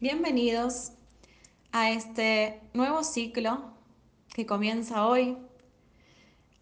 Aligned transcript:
Bienvenidos 0.00 0.92
a 1.72 1.90
este 1.90 2.58
nuevo 2.72 3.04
ciclo 3.04 3.74
que 4.32 4.46
comienza 4.46 5.06
hoy 5.06 5.36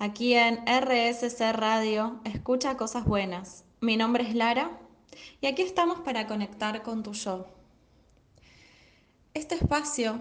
aquí 0.01 0.35
en 0.35 0.57
RSC 0.67 1.53
Radio, 1.53 2.21
Escucha 2.25 2.77
Cosas 2.77 3.05
Buenas. 3.05 3.65
Mi 3.81 3.97
nombre 3.97 4.29
es 4.29 4.35
Lara 4.35 4.77
y 5.41 5.47
aquí 5.47 5.63
estamos 5.63 6.01
para 6.01 6.27
conectar 6.27 6.83
con 6.83 7.05
tu 7.05 7.13
yo. 7.13 7.47
Este 9.35 9.55
espacio, 9.55 10.21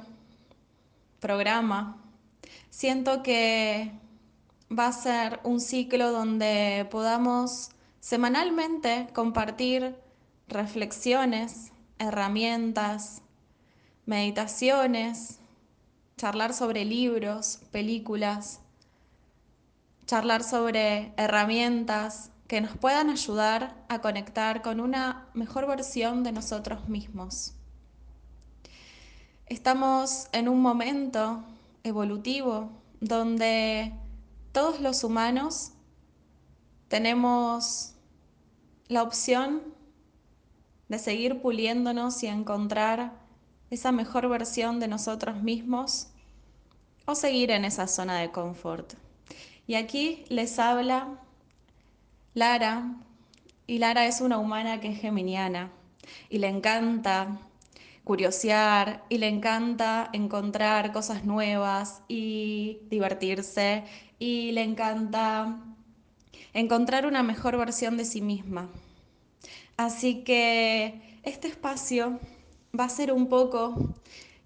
programa, 1.20 2.00
siento 2.70 3.24
que 3.24 3.94
va 4.72 4.90
a 4.90 4.94
ser 4.94 5.40
un 5.44 5.60
ciclo 5.60 6.12
donde 6.12 6.88
podamos 6.92 7.72
semanalmente 8.00 9.08
compartir 9.12 9.96
reflexiones, 10.48 11.72
herramientas, 12.00 13.22
meditaciones, 14.06 15.40
charlar 16.18 16.54
sobre 16.54 16.86
libros, 16.86 17.60
películas, 17.72 18.60
charlar 20.06 20.44
sobre 20.44 21.14
herramientas 21.18 22.32
que 22.48 22.62
nos 22.62 22.78
puedan 22.78 23.10
ayudar 23.10 23.76
a 23.90 24.00
conectar 24.00 24.62
con 24.62 24.80
una 24.80 25.28
mejor 25.34 25.68
versión 25.68 26.24
de 26.24 26.32
nosotros 26.32 26.88
mismos. 26.88 27.54
Estamos 29.48 30.28
en 30.32 30.50
un 30.50 30.62
momento 30.62 31.44
evolutivo 31.84 32.70
donde 33.00 33.94
todos 34.52 34.80
los 34.82 35.04
humanos 35.04 35.72
tenemos 36.88 37.94
la 38.88 39.04
opción 39.04 39.62
de 40.90 41.00
seguir 41.00 41.42
puliéndonos 41.42 42.22
y 42.24 42.28
encontrar 42.28 43.14
esa 43.70 43.92
mejor 43.92 44.30
versión 44.30 44.80
de 44.80 44.88
nosotros 44.88 45.42
mismos 45.42 46.08
o 47.06 47.16
seguir 47.16 47.52
en 47.52 47.66
esa 47.66 47.88
zona 47.88 48.20
de 48.20 48.32
confort. 48.32 48.94
Y 49.66 49.76
aquí 49.76 50.26
les 50.30 50.60
habla 50.60 51.20
Lara, 52.34 52.96
y 53.66 53.80
Lara 53.80 54.06
es 54.06 54.22
una 54.22 54.38
humana 54.38 54.80
que 54.80 54.90
es 54.90 55.00
geminiana 55.00 55.72
y 56.30 56.38
le 56.38 56.48
encanta 56.48 57.40
curiosear 58.04 59.04
y 59.10 59.18
le 59.18 59.28
encanta 59.28 60.10
encontrar 60.14 60.94
cosas 60.94 61.26
nuevas 61.26 62.02
y 62.08 62.80
divertirse 62.90 63.84
y 64.18 64.54
le 64.54 64.64
encanta 64.64 65.58
encontrar 66.54 67.06
una 67.06 67.22
mejor 67.24 67.58
versión 67.58 67.98
de 67.98 68.06
sí 68.06 68.22
misma. 68.22 68.70
Así 69.78 70.24
que 70.24 71.20
este 71.24 71.48
espacio 71.48 72.20
va 72.78 72.86
a 72.86 72.90
ser 72.90 73.14
un 73.14 73.30
poco 73.30 73.76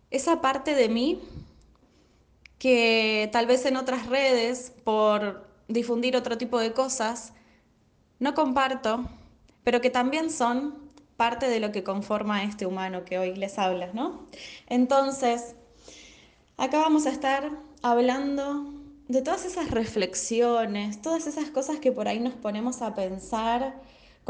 esa 0.10 0.42
parte 0.42 0.76
de 0.76 0.90
mí 0.90 1.22
que 2.60 3.30
tal 3.32 3.48
vez 3.48 3.66
en 3.66 3.78
otras 3.78 4.08
redes, 4.08 4.74
por 4.84 5.48
difundir 5.68 6.16
otro 6.16 6.38
tipo 6.38 6.60
de 6.60 6.74
cosas, 6.74 7.34
no 8.20 8.34
comparto, 8.34 9.10
pero 9.64 9.82
que 9.82 9.90
también 9.90 10.30
son 10.30 10.92
parte 11.18 11.48
de 11.48 11.60
lo 11.60 11.72
que 11.72 11.84
conforma 11.84 12.44
este 12.44 12.66
humano 12.66 13.06
que 13.06 13.18
hoy 13.18 13.36
les 13.36 13.58
habla, 13.58 13.90
¿no? 13.94 14.28
Entonces, 14.68 15.56
acá 16.58 16.80
vamos 16.80 17.06
a 17.06 17.10
estar 17.10 17.52
hablando 17.82 18.66
de 19.08 19.22
todas 19.22 19.46
esas 19.46 19.72
reflexiones, 19.72 21.02
todas 21.02 21.26
esas 21.26 21.50
cosas 21.52 21.80
que 21.80 21.92
por 21.92 22.08
ahí 22.08 22.20
nos 22.20 22.34
ponemos 22.34 22.82
a 22.82 22.94
pensar 22.96 23.82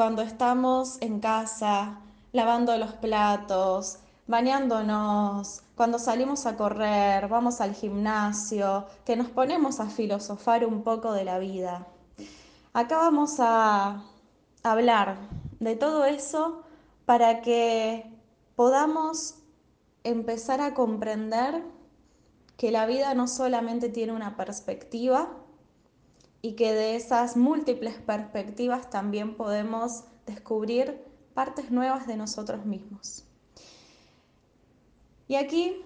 cuando 0.02 0.24
estamos 0.24 0.98
en 1.02 1.20
casa, 1.20 2.00
lavando 2.32 2.76
los 2.76 2.94
platos, 2.94 4.00
bañándonos, 4.26 5.62
cuando 5.76 6.00
salimos 6.00 6.48
a 6.48 6.58
correr, 6.58 7.28
vamos 7.28 7.62
al 7.62 7.76
gimnasio, 7.76 8.88
que 9.06 9.16
nos 9.16 9.28
ponemos 9.28 9.80
a 9.80 9.86
filosofar 9.86 10.66
un 10.66 10.82
poco 10.82 11.14
de 11.14 11.24
la 11.24 11.38
vida. 11.38 11.86
Acá 12.74 12.98
vamos 12.98 13.36
a 13.38 14.02
hablar 14.64 15.18
de 15.60 15.76
todo 15.76 16.04
eso 16.06 16.64
para 17.06 17.42
que 17.42 18.12
podamos 18.56 19.36
empezar 20.04 20.62
a 20.62 20.74
comprender 20.74 21.62
que 22.58 22.72
la 22.72 22.88
vida 22.88 23.14
no 23.14 23.28
solamente 23.28 23.88
tiene 23.88 24.14
una 24.14 24.36
perspectiva, 24.36 25.30
y 26.42 26.54
que 26.54 26.74
de 26.74 26.96
esas 26.96 27.38
múltiples 27.38 27.96
perspectivas 27.96 28.90
también 28.90 29.36
podemos 29.36 30.04
descubrir 30.26 31.04
partes 31.34 31.72
nuevas 31.72 32.08
de 32.08 32.18
nosotros 32.18 32.66
mismos. 32.66 33.26
Y 35.28 35.36
aquí 35.36 35.78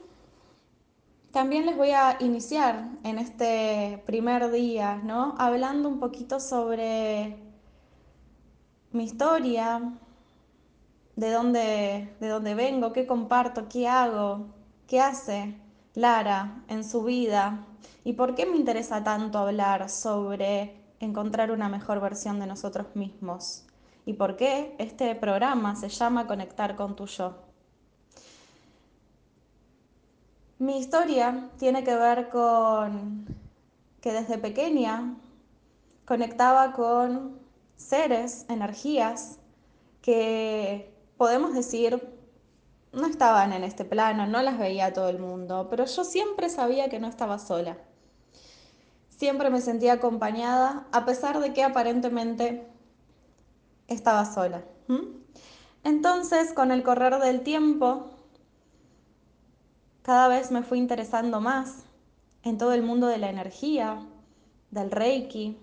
también 1.32 1.66
les 1.66 1.76
voy 1.76 1.92
a 1.92 2.18
iniciar 2.20 2.90
en 3.04 3.20
este 3.20 4.02
primer 4.06 4.52
día, 4.52 5.02
¿no? 5.04 5.36
Hablando 5.38 5.90
un 5.90 6.00
poquito 6.00 6.40
sobre 6.40 7.38
mi 8.92 9.04
historia, 9.04 10.00
de 11.16 11.32
dónde, 11.32 12.16
de 12.20 12.28
dónde 12.28 12.56
vengo, 12.56 12.94
qué 12.94 13.06
comparto, 13.06 13.68
qué 13.70 13.88
hago, 13.88 14.48
qué 14.88 15.02
hace 15.02 15.56
Lara 15.96 16.64
en 16.68 16.84
su 16.84 17.04
vida, 17.04 17.66
¿Y 18.06 18.14
por 18.14 18.36
qué 18.36 18.46
me 18.46 18.56
interesa 18.56 19.04
tanto 19.04 19.40
hablar 19.40 19.90
sobre 19.90 20.76
encontrar 21.00 21.50
una 21.50 21.70
mejor 21.70 22.00
versión 22.00 22.40
de 22.40 22.46
nosotros 22.46 22.96
mismos? 22.96 23.66
¿Y 24.06 24.14
por 24.14 24.38
qué 24.38 24.76
este 24.78 25.16
programa 25.16 25.76
se 25.76 25.90
llama 25.90 26.28
Conectar 26.28 26.76
con 26.76 26.96
tu 26.96 27.08
yo? 27.08 27.34
Mi 30.60 30.78
historia 30.78 31.50
tiene 31.58 31.84
que 31.84 31.96
ver 31.96 32.30
con 32.30 33.26
que 34.02 34.14
desde 34.14 34.38
pequeña 34.38 35.16
conectaba 36.06 36.74
con 36.74 37.40
seres, 37.76 38.46
energías 38.50 39.40
que 40.04 40.94
podemos 41.18 41.56
decir 41.56 42.15
no 42.96 43.08
estaban 43.08 43.54
en 43.54 43.64
este 43.64 43.84
plano, 43.84 44.26
no 44.26 44.42
las 44.42 44.58
veía 44.58 44.94
todo 44.94 45.10
el 45.10 45.20
mundo, 45.20 45.68
pero 45.70 45.86
yo 45.86 46.04
siempre 46.04 46.50
sabía 46.50 46.90
que 46.90 47.00
no 47.00 47.08
estaba 47.08 47.40
sola. 47.40 47.78
Siempre 49.10 49.50
me 49.50 49.62
sentía 49.62 49.94
acompañada 49.94 50.88
a 50.92 51.06
pesar 51.06 51.40
de 51.40 51.54
que 51.54 51.64
aparentemente 51.64 52.68
estaba 53.88 54.26
sola. 54.26 54.64
Entonces, 55.84 56.54
con 56.54 56.72
el 56.72 56.84
correr 56.84 57.20
del 57.20 57.42
tiempo, 57.42 58.12
cada 60.02 60.28
vez 60.28 60.52
me 60.52 60.64
fui 60.64 60.80
interesando 60.80 61.42
más 61.42 61.84
en 62.44 62.58
todo 62.58 62.74
el 62.74 62.82
mundo 62.82 63.08
de 63.08 63.18
la 63.18 63.30
energía, 63.30 64.06
del 64.72 64.92
reiki, 64.92 65.58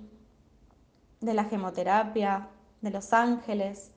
de 1.20 1.34
la 1.34 1.44
gemoterapia, 1.44 2.48
de 2.80 2.90
los 2.90 3.12
ángeles, 3.12 3.90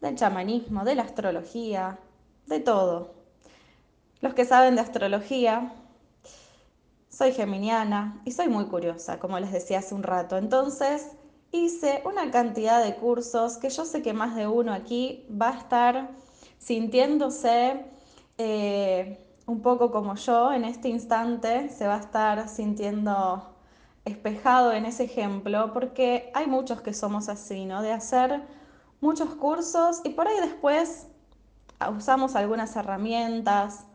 del 0.00 0.14
chamanismo, 0.14 0.84
de 0.84 0.94
la 0.94 1.02
astrología, 1.02 1.98
de 2.48 2.60
todo. 2.60 3.14
Los 4.20 4.34
que 4.34 4.44
saben 4.44 4.74
de 4.74 4.80
astrología 4.80 5.72
soy 7.08 7.32
geminiana 7.32 8.20
y 8.24 8.32
soy 8.32 8.48
muy 8.48 8.66
curiosa, 8.66 9.18
como 9.18 9.38
les 9.38 9.52
decía 9.52 9.78
hace 9.78 9.94
un 9.94 10.02
rato. 10.02 10.36
Entonces 10.36 11.12
hice 11.52 12.02
una 12.04 12.30
cantidad 12.30 12.82
de 12.82 12.96
cursos 12.96 13.56
que 13.58 13.70
yo 13.70 13.84
sé 13.84 14.02
que 14.02 14.12
más 14.12 14.34
de 14.34 14.46
uno 14.46 14.72
aquí 14.72 15.26
va 15.30 15.50
a 15.50 15.58
estar 15.58 16.10
sintiéndose 16.58 17.84
eh, 18.38 19.24
un 19.46 19.62
poco 19.62 19.90
como 19.90 20.14
yo 20.16 20.52
en 20.52 20.64
este 20.64 20.88
instante, 20.88 21.70
se 21.70 21.86
va 21.86 21.96
a 21.96 22.00
estar 22.00 22.48
sintiendo 22.48 23.54
espejado 24.04 24.72
en 24.72 24.86
ese 24.86 25.04
ejemplo, 25.04 25.72
porque 25.72 26.30
hay 26.34 26.46
muchos 26.46 26.80
que 26.80 26.94
somos 26.94 27.28
así, 27.28 27.66
¿no? 27.66 27.82
De 27.82 27.92
hacer 27.92 28.42
muchos 29.00 29.34
cursos 29.34 30.00
y 30.04 30.10
por 30.10 30.28
ahí 30.28 30.40
después 30.40 31.06
usamos 31.96 32.34
algunas 32.36 32.74
herramientas 32.76 33.86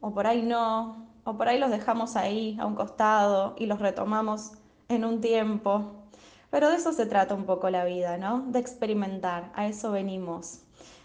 o 0.00 0.12
por 0.12 0.26
ahí 0.26 0.42
no, 0.42 1.06
o 1.24 1.36
por 1.36 1.48
ahí 1.48 1.58
los 1.58 1.70
dejamos 1.70 2.16
ahí 2.16 2.56
a 2.60 2.66
un 2.66 2.74
costado 2.74 3.54
y 3.58 3.66
los 3.66 3.80
retomamos 3.80 4.52
en 4.88 5.04
un 5.04 5.20
tiempo. 5.20 5.92
Pero 6.50 6.70
de 6.70 6.76
eso 6.76 6.92
se 6.92 7.06
trata 7.06 7.34
un 7.34 7.44
poco 7.44 7.68
la 7.70 7.84
vida, 7.84 8.16
¿no? 8.16 8.44
De 8.46 8.58
experimentar, 8.58 9.52
a 9.54 9.66
eso 9.66 9.90
venimos. 9.90 10.60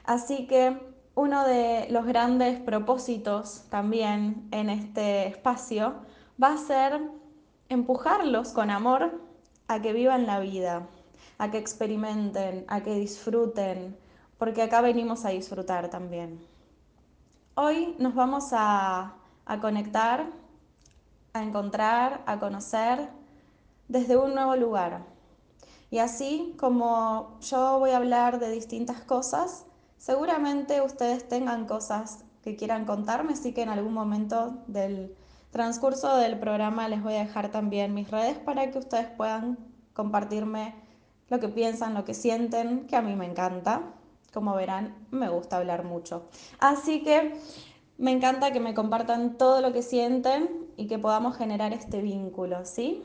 Así 0.05 0.47
que 0.47 0.77
uno 1.15 1.43
de 1.45 1.87
los 1.89 2.05
grandes 2.05 2.59
propósitos 2.59 3.65
también 3.69 4.47
en 4.51 4.69
este 4.69 5.27
espacio 5.27 5.95
va 6.41 6.53
a 6.53 6.57
ser 6.57 7.01
empujarlos 7.69 8.49
con 8.53 8.69
amor 8.69 9.19
a 9.67 9.81
que 9.81 9.93
vivan 9.93 10.25
la 10.25 10.39
vida, 10.39 10.87
a 11.37 11.51
que 11.51 11.57
experimenten, 11.57 12.65
a 12.67 12.81
que 12.81 12.95
disfruten, 12.95 13.97
porque 14.41 14.63
acá 14.63 14.81
venimos 14.81 15.23
a 15.23 15.29
disfrutar 15.29 15.91
también. 15.91 16.43
Hoy 17.53 17.95
nos 17.99 18.15
vamos 18.15 18.53
a 18.53 19.13
conectar, 19.61 20.31
a 21.33 21.43
encontrar, 21.43 22.23
a 22.25 22.39
conocer 22.39 23.07
desde 23.87 24.17
un 24.17 24.33
nuevo 24.33 24.55
lugar. 24.55 25.03
Y 25.91 25.99
así 25.99 26.55
como 26.57 27.37
yo 27.41 27.77
voy 27.77 27.91
a 27.91 27.97
hablar 27.97 28.39
de 28.39 28.49
distintas 28.49 29.01
cosas, 29.01 29.67
seguramente 29.99 30.81
ustedes 30.81 31.27
tengan 31.27 31.67
cosas 31.67 32.25
que 32.41 32.55
quieran 32.55 32.85
contarme, 32.85 33.33
así 33.33 33.53
que 33.53 33.61
en 33.61 33.69
algún 33.69 33.93
momento 33.93 34.63
del 34.65 35.15
transcurso 35.51 36.17
del 36.17 36.39
programa 36.39 36.87
les 36.87 37.03
voy 37.03 37.13
a 37.13 37.25
dejar 37.25 37.51
también 37.51 37.93
mis 37.93 38.09
redes 38.09 38.39
para 38.39 38.71
que 38.71 38.79
ustedes 38.79 39.05
puedan 39.05 39.59
compartirme 39.93 40.73
lo 41.29 41.39
que 41.39 41.47
piensan, 41.47 41.93
lo 41.93 42.05
que 42.05 42.15
sienten, 42.15 42.87
que 42.87 42.95
a 42.95 43.03
mí 43.03 43.15
me 43.15 43.27
encanta. 43.27 43.83
Como 44.33 44.55
verán, 44.55 44.95
me 45.11 45.29
gusta 45.29 45.57
hablar 45.57 45.83
mucho. 45.83 46.23
Así 46.59 47.03
que 47.03 47.35
me 47.97 48.11
encanta 48.11 48.51
que 48.51 48.59
me 48.59 48.73
compartan 48.73 49.37
todo 49.37 49.61
lo 49.61 49.73
que 49.73 49.83
sienten 49.83 50.49
y 50.77 50.87
que 50.87 50.97
podamos 50.97 51.37
generar 51.37 51.73
este 51.73 52.01
vínculo, 52.01 52.65
¿sí? 52.65 53.03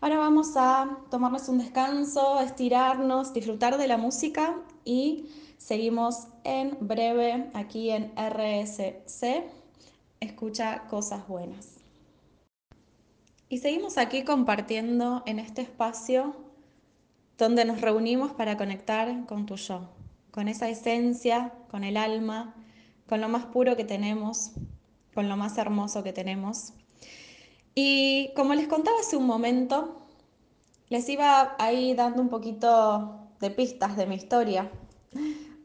Ahora 0.00 0.18
vamos 0.18 0.52
a 0.56 0.98
tomarnos 1.10 1.48
un 1.48 1.58
descanso, 1.58 2.40
estirarnos, 2.40 3.32
disfrutar 3.32 3.78
de 3.78 3.88
la 3.88 3.96
música 3.96 4.56
y 4.84 5.26
seguimos 5.58 6.26
en 6.44 6.76
breve 6.80 7.50
aquí 7.54 7.90
en 7.90 8.12
RSC. 8.16 9.44
Escucha 10.20 10.82
cosas 10.88 11.26
buenas. 11.26 11.76
Y 13.48 13.58
seguimos 13.58 13.98
aquí 13.98 14.24
compartiendo 14.24 15.22
en 15.26 15.38
este 15.38 15.62
espacio 15.62 16.34
donde 17.38 17.64
nos 17.64 17.80
reunimos 17.80 18.32
para 18.32 18.56
conectar 18.56 19.26
con 19.26 19.46
tu 19.46 19.56
yo, 19.56 19.88
con 20.32 20.48
esa 20.48 20.68
esencia, 20.68 21.52
con 21.70 21.84
el 21.84 21.96
alma, 21.96 22.56
con 23.06 23.20
lo 23.20 23.28
más 23.28 23.44
puro 23.44 23.76
que 23.76 23.84
tenemos, 23.84 24.52
con 25.14 25.28
lo 25.28 25.36
más 25.36 25.56
hermoso 25.58 26.02
que 26.02 26.12
tenemos. 26.12 26.72
Y 27.74 28.32
como 28.34 28.54
les 28.54 28.66
contaba 28.66 28.98
hace 28.98 29.16
un 29.16 29.26
momento, 29.26 30.02
les 30.88 31.08
iba 31.08 31.54
ahí 31.58 31.94
dando 31.94 32.20
un 32.20 32.28
poquito 32.28 33.28
de 33.40 33.50
pistas 33.50 33.96
de 33.96 34.06
mi 34.06 34.14
historia, 34.14 34.70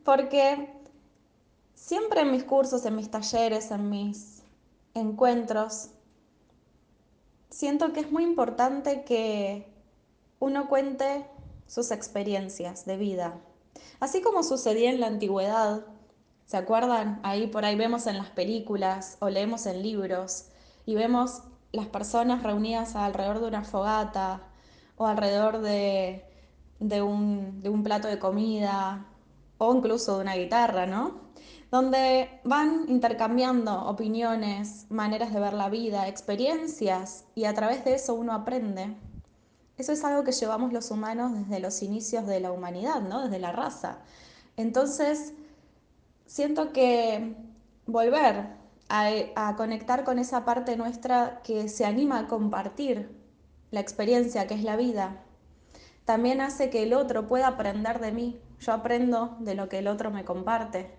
porque 0.04 0.70
siempre 1.74 2.22
en 2.22 2.32
mis 2.32 2.44
cursos, 2.44 2.86
en 2.86 2.96
mis 2.96 3.10
talleres, 3.10 3.72
en 3.72 3.90
mis 3.90 4.44
encuentros, 4.94 5.90
siento 7.50 7.94
que 7.94 8.02
es 8.02 8.12
muy 8.12 8.24
importante 8.24 9.04
que 9.04 9.68
uno 10.40 10.68
cuente 10.68 11.26
sus 11.68 11.92
experiencias 11.92 12.86
de 12.86 12.98
vida. 12.98 13.42
Así 14.00 14.22
como 14.22 14.44
sucedía 14.44 14.90
en 14.90 15.00
la 15.00 15.08
antigüedad, 15.08 15.86
¿se 16.46 16.58
acuerdan? 16.58 17.20
Ahí 17.24 17.48
por 17.48 17.66
ahí 17.66 17.76
vemos 17.76 18.08
en 18.08 18.18
las 18.18 18.30
películas 18.30 19.18
o 19.20 19.30
leemos 19.30 19.66
en 19.66 19.82
libros 19.82 20.46
y 20.86 20.96
vemos 20.96 21.44
las 21.72 21.88
personas 21.88 22.44
reunidas 22.44 22.96
alrededor 22.96 23.40
de 23.40 23.48
una 23.48 23.64
fogata 23.64 24.42
o 24.96 25.06
alrededor 25.06 25.60
de, 25.60 26.26
de, 26.80 27.02
un, 27.02 27.82
plato 27.84 28.08
de 28.08 28.20
comida 28.20 29.06
o 29.58 29.76
incluso 29.76 30.16
de 30.16 30.22
una 30.22 30.36
guitarra, 30.36 30.86
¿no? 30.86 31.28
Donde 31.72 32.40
van 32.44 32.86
intercambiando 32.88 33.86
opiniones, 33.88 34.86
maneras 34.90 35.34
de 35.34 35.40
ver 35.40 35.54
la 35.54 35.70
vida, 35.70 36.08
experiencias 36.08 37.26
y 37.36 37.46
a 37.46 37.54
través 37.54 37.84
de 37.84 37.96
eso 37.96 38.14
uno 38.14 38.34
aprende. 38.34 38.96
Eso 39.78 39.92
es 39.92 40.04
algo 40.04 40.24
que 40.24 40.32
llevamos 40.32 40.74
los 40.74 40.90
humanos 40.92 41.34
desde 41.34 41.60
los 41.60 41.82
inicios 41.84 42.26
de 42.26 42.40
la 42.40 42.52
humanidad, 42.52 43.02
¿no? 43.02 43.24
Desde 43.24 43.40
la 43.40 43.52
raza. 43.52 44.00
Entonces, 44.56 45.34
siento 46.26 46.74
que 46.74 47.36
volver 47.86 48.56
a, 48.90 49.10
a, 49.36 49.56
conectar 49.56 50.04
con 50.04 50.18
esa 50.18 50.46
parte 50.46 50.78
nuestra 50.78 51.42
que 51.44 51.70
se 51.70 51.86
anima 51.86 52.20
a 52.20 52.28
compartir 52.28 53.16
la 53.70 53.80
experiencia 53.80 54.48
que 54.48 54.56
es 54.56 54.64
la 54.64 54.78
vida, 54.78 55.24
también 56.06 56.42
hace 56.42 56.70
que 56.70 56.84
el 56.84 56.94
otro 56.94 57.28
pueda 57.28 57.48
aprender 57.48 58.00
de 58.00 58.14
mí. 58.14 58.42
Yo 58.60 58.72
aprendo 58.74 59.36
de 59.42 59.56
lo 59.56 59.68
que 59.70 59.80
el 59.80 59.88
otro 59.88 60.10
me 60.10 60.24
comparte. 60.24 60.90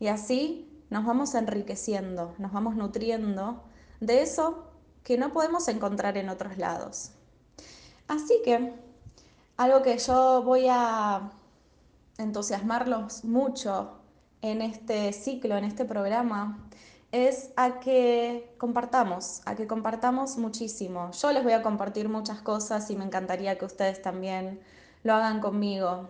Y 0.00 0.08
así 0.08 0.82
nos 0.90 1.04
vamos 1.04 1.34
enriqueciendo, 1.34 2.34
nos 2.38 2.52
vamos 2.52 2.74
nutriendo 2.74 3.62
de 4.00 4.22
eso 4.22 4.64
que 5.04 5.18
no 5.18 5.32
podemos 5.32 5.68
encontrar 5.68 6.16
en 6.16 6.30
otros 6.30 6.56
lados. 6.56 7.12
Así 8.08 8.40
que 8.44 8.72
algo 9.56 9.82
que 9.82 9.98
yo 9.98 10.42
voy 10.42 10.66
a 10.68 11.30
entusiasmarlos 12.16 13.24
mucho 13.24 13.92
en 14.42 14.62
este 14.62 15.12
ciclo, 15.12 15.56
en 15.56 15.64
este 15.64 15.84
programa, 15.84 16.58
es 17.12 17.50
a 17.56 17.80
que 17.80 18.54
compartamos, 18.58 19.42
a 19.46 19.54
que 19.54 19.66
compartamos 19.66 20.36
muchísimo. 20.36 21.10
Yo 21.12 21.32
les 21.32 21.42
voy 21.42 21.52
a 21.52 21.62
compartir 21.62 22.08
muchas 22.08 22.40
cosas 22.40 22.90
y 22.90 22.96
me 22.96 23.04
encantaría 23.04 23.56
que 23.58 23.64
ustedes 23.64 24.02
también 24.02 24.60
lo 25.04 25.14
hagan 25.14 25.40
conmigo. 25.40 26.08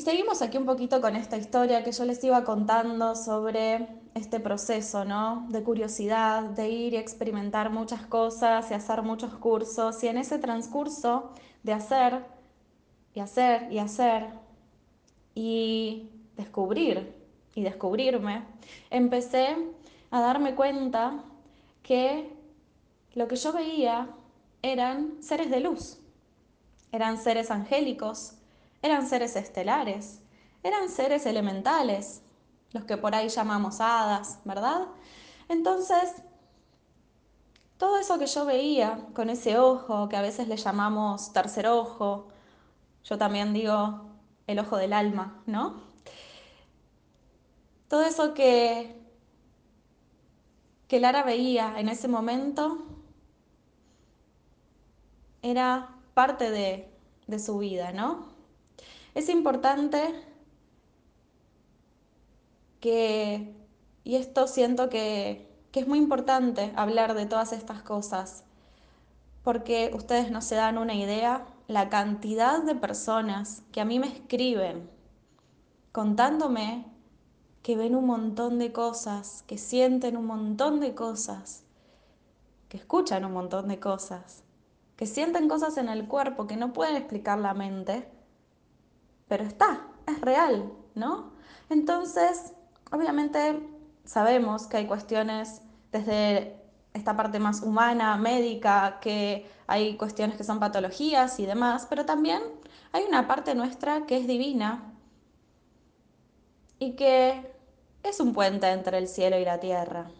Y 0.00 0.02
seguimos 0.02 0.40
aquí 0.40 0.56
un 0.56 0.64
poquito 0.64 1.02
con 1.02 1.14
esta 1.14 1.36
historia 1.36 1.84
que 1.84 1.92
yo 1.92 2.06
les 2.06 2.24
iba 2.24 2.42
contando 2.42 3.14
sobre 3.14 3.86
este 4.14 4.40
proceso, 4.40 5.04
¿no? 5.04 5.46
De 5.50 5.62
curiosidad, 5.62 6.42
de 6.42 6.70
ir 6.70 6.94
y 6.94 6.96
experimentar 6.96 7.68
muchas 7.68 8.06
cosas 8.06 8.70
y 8.70 8.72
hacer 8.72 9.02
muchos 9.02 9.34
cursos. 9.34 10.02
Y 10.02 10.08
en 10.08 10.16
ese 10.16 10.38
transcurso 10.38 11.32
de 11.64 11.74
hacer 11.74 12.24
y 13.12 13.20
hacer 13.20 13.70
y 13.70 13.78
hacer 13.78 14.28
y 15.34 16.08
descubrir 16.34 17.14
y 17.54 17.62
descubrirme, 17.62 18.44
empecé 18.88 19.54
a 20.10 20.22
darme 20.22 20.54
cuenta 20.54 21.24
que 21.82 22.34
lo 23.12 23.28
que 23.28 23.36
yo 23.36 23.52
veía 23.52 24.08
eran 24.62 25.22
seres 25.22 25.50
de 25.50 25.60
luz, 25.60 25.98
eran 26.90 27.18
seres 27.18 27.50
angélicos, 27.50 28.39
eran 28.82 29.08
seres 29.08 29.36
estelares, 29.36 30.20
eran 30.62 30.88
seres 30.88 31.26
elementales, 31.26 32.22
los 32.72 32.84
que 32.84 32.96
por 32.96 33.14
ahí 33.14 33.28
llamamos 33.28 33.80
hadas, 33.80 34.38
¿verdad? 34.44 34.86
Entonces, 35.48 36.22
todo 37.76 37.98
eso 37.98 38.18
que 38.18 38.26
yo 38.26 38.44
veía 38.44 39.06
con 39.14 39.30
ese 39.30 39.58
ojo, 39.58 40.08
que 40.08 40.16
a 40.16 40.22
veces 40.22 40.48
le 40.48 40.56
llamamos 40.56 41.32
tercer 41.32 41.66
ojo, 41.66 42.28
yo 43.04 43.18
también 43.18 43.52
digo 43.52 44.02
el 44.46 44.58
ojo 44.58 44.76
del 44.76 44.92
alma, 44.92 45.42
¿no? 45.46 45.80
Todo 47.88 48.04
eso 48.04 48.34
que, 48.34 48.96
que 50.86 51.00
Lara 51.00 51.22
veía 51.22 51.80
en 51.80 51.88
ese 51.88 52.06
momento 52.06 52.78
era 55.42 55.96
parte 56.14 56.50
de, 56.50 56.88
de 57.26 57.38
su 57.38 57.58
vida, 57.58 57.92
¿no? 57.92 58.29
Es 59.14 59.28
importante 59.28 60.14
que, 62.80 63.54
y 64.04 64.16
esto 64.16 64.46
siento 64.46 64.88
que, 64.88 65.48
que 65.72 65.80
es 65.80 65.88
muy 65.88 65.98
importante 65.98 66.72
hablar 66.76 67.14
de 67.14 67.26
todas 67.26 67.52
estas 67.52 67.82
cosas, 67.82 68.44
porque 69.42 69.90
ustedes 69.94 70.30
no 70.30 70.42
se 70.42 70.54
dan 70.54 70.78
una 70.78 70.94
idea 70.94 71.46
la 71.66 71.88
cantidad 71.88 72.62
de 72.62 72.74
personas 72.74 73.62
que 73.72 73.80
a 73.80 73.84
mí 73.84 73.98
me 73.98 74.08
escriben 74.08 74.90
contándome 75.92 76.86
que 77.62 77.76
ven 77.76 77.94
un 77.94 78.06
montón 78.06 78.58
de 78.58 78.72
cosas, 78.72 79.44
que 79.46 79.58
sienten 79.58 80.16
un 80.16 80.26
montón 80.26 80.80
de 80.80 80.94
cosas, 80.94 81.64
que 82.68 82.76
escuchan 82.76 83.24
un 83.24 83.32
montón 83.32 83.68
de 83.68 83.78
cosas, 83.78 84.42
que 84.96 85.06
sienten 85.06 85.48
cosas 85.48 85.76
en 85.76 85.88
el 85.88 86.06
cuerpo 86.06 86.46
que 86.46 86.56
no 86.56 86.72
pueden 86.72 86.96
explicar 86.96 87.38
la 87.38 87.54
mente, 87.54 88.08
pero 89.30 89.44
está, 89.44 89.86
es 90.08 90.20
real, 90.20 90.72
¿no? 90.96 91.30
Entonces, 91.68 92.52
obviamente 92.90 93.60
sabemos 94.04 94.66
que 94.66 94.78
hay 94.78 94.86
cuestiones 94.88 95.62
desde 95.92 96.60
esta 96.94 97.16
parte 97.16 97.38
más 97.38 97.62
humana, 97.62 98.16
médica, 98.16 98.98
que 99.00 99.48
hay 99.68 99.96
cuestiones 99.96 100.36
que 100.36 100.42
son 100.42 100.58
patologías 100.58 101.38
y 101.38 101.46
demás, 101.46 101.86
pero 101.88 102.04
también 102.04 102.42
hay 102.90 103.04
una 103.04 103.28
parte 103.28 103.54
nuestra 103.54 104.04
que 104.04 104.16
es 104.16 104.26
divina 104.26 104.94
y 106.80 106.96
que 106.96 107.54
es 108.02 108.18
un 108.18 108.34
puente 108.34 108.66
entre 108.66 108.98
el 108.98 109.06
cielo 109.06 109.38
y 109.38 109.44
la 109.44 109.60
tierra, 109.60 110.10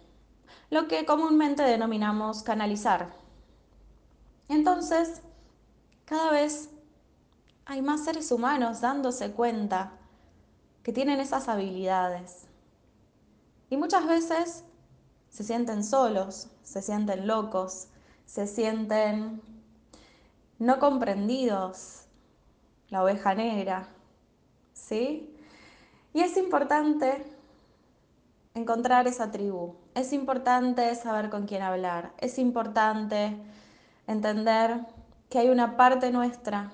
lo 0.70 0.86
que 0.86 1.04
comúnmente 1.04 1.64
denominamos 1.64 2.44
canalizar. 2.44 3.08
Entonces, 4.48 5.20
cada 6.04 6.30
vez 6.30 6.70
hay 7.66 7.82
más 7.82 8.04
seres 8.04 8.32
humanos 8.32 8.80
dándose 8.80 9.32
cuenta 9.32 9.92
que 10.82 10.92
tienen 10.92 11.20
esas 11.20 11.48
habilidades. 11.48 12.46
Y 13.68 13.76
muchas 13.76 14.06
veces 14.06 14.64
se 15.28 15.44
sienten 15.44 15.84
solos, 15.84 16.48
se 16.62 16.82
sienten 16.82 17.26
locos, 17.26 17.88
se 18.26 18.46
sienten 18.46 19.40
no 20.58 20.78
comprendidos, 20.78 22.06
la 22.88 23.02
oveja 23.04 23.34
negra, 23.34 23.88
¿sí? 24.72 25.34
Y 26.12 26.20
es 26.20 26.36
importante 26.36 27.24
encontrar 28.54 29.06
esa 29.06 29.30
tribu, 29.30 29.76
es 29.94 30.12
importante 30.12 30.92
saber 30.96 31.30
con 31.30 31.46
quién 31.46 31.62
hablar, 31.62 32.12
es 32.18 32.38
importante 32.38 33.40
entender 34.08 34.86
que 35.28 35.38
hay 35.38 35.48
una 35.48 35.76
parte 35.76 36.10
nuestra 36.10 36.72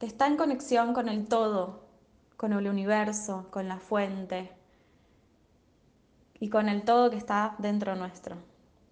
que 0.00 0.06
está 0.06 0.26
en 0.26 0.38
conexión 0.38 0.94
con 0.94 1.10
el 1.10 1.28
todo, 1.28 1.84
con 2.38 2.54
el 2.54 2.66
universo, 2.66 3.46
con 3.50 3.68
la 3.68 3.78
fuente. 3.78 4.50
y 6.42 6.48
con 6.48 6.70
el 6.70 6.84
todo 6.84 7.10
que 7.10 7.18
está 7.18 7.54
dentro 7.58 7.94
nuestro. 7.96 8.36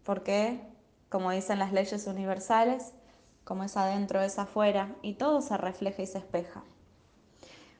Porque, 0.04 0.60
como 1.08 1.30
dicen 1.30 1.58
las 1.58 1.72
leyes 1.72 2.06
universales, 2.06 2.92
como 3.44 3.64
es 3.64 3.74
adentro 3.78 4.20
es 4.20 4.38
afuera 4.38 4.94
y 5.00 5.14
todo 5.14 5.40
se 5.40 5.56
refleja 5.56 6.02
y 6.02 6.06
se 6.06 6.18
espeja. 6.18 6.62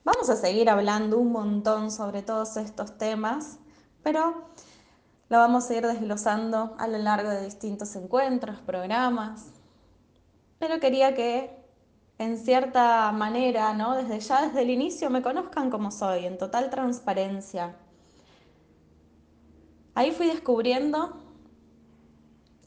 Vamos 0.04 0.30
a 0.30 0.36
seguir 0.36 0.70
hablando 0.70 1.18
un 1.18 1.32
montón 1.32 1.90
sobre 1.90 2.22
todos 2.22 2.56
estos 2.56 2.96
temas, 2.96 3.58
pero 4.02 4.48
lo 5.28 5.36
vamos 5.36 5.68
a 5.68 5.74
ir 5.74 5.86
desglosando 5.86 6.74
a 6.78 6.88
lo 6.88 6.96
largo 6.96 7.28
de 7.28 7.44
distintos 7.44 7.94
encuentros, 7.94 8.60
programas. 8.60 9.44
Pero 10.58 10.80
quería 10.80 11.14
que 11.14 11.57
en 12.18 12.36
cierta 12.36 13.12
manera, 13.12 13.72
¿no? 13.74 13.94
Desde 13.94 14.20
ya, 14.20 14.46
desde 14.46 14.62
el 14.62 14.70
inicio, 14.70 15.08
me 15.08 15.22
conozcan 15.22 15.70
como 15.70 15.90
soy, 15.90 16.26
en 16.26 16.36
total 16.36 16.68
transparencia. 16.68 17.76
Ahí 19.94 20.10
fui 20.10 20.26
descubriendo 20.26 21.16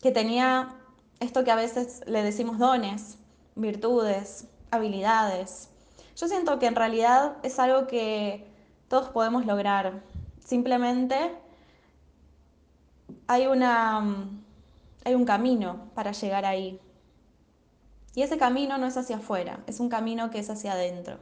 que 0.01 0.11
tenía 0.11 0.75
esto 1.19 1.43
que 1.43 1.51
a 1.51 1.55
veces 1.55 2.01
le 2.07 2.23
decimos 2.23 2.57
dones, 2.57 3.17
virtudes, 3.55 4.47
habilidades. 4.71 5.69
Yo 6.15 6.27
siento 6.27 6.57
que 6.59 6.65
en 6.65 6.75
realidad 6.75 7.37
es 7.43 7.59
algo 7.59 7.87
que 7.87 8.47
todos 8.87 9.09
podemos 9.09 9.45
lograr. 9.45 10.01
Simplemente 10.43 11.31
hay, 13.27 13.47
una, 13.47 14.27
hay 15.05 15.13
un 15.13 15.25
camino 15.25 15.89
para 15.93 16.11
llegar 16.11 16.45
ahí. 16.45 16.79
Y 18.13 18.23
ese 18.23 18.37
camino 18.37 18.77
no 18.77 18.87
es 18.87 18.97
hacia 18.97 19.17
afuera, 19.17 19.59
es 19.67 19.79
un 19.79 19.89
camino 19.89 20.29
que 20.29 20.39
es 20.39 20.49
hacia 20.49 20.73
adentro. 20.73 21.17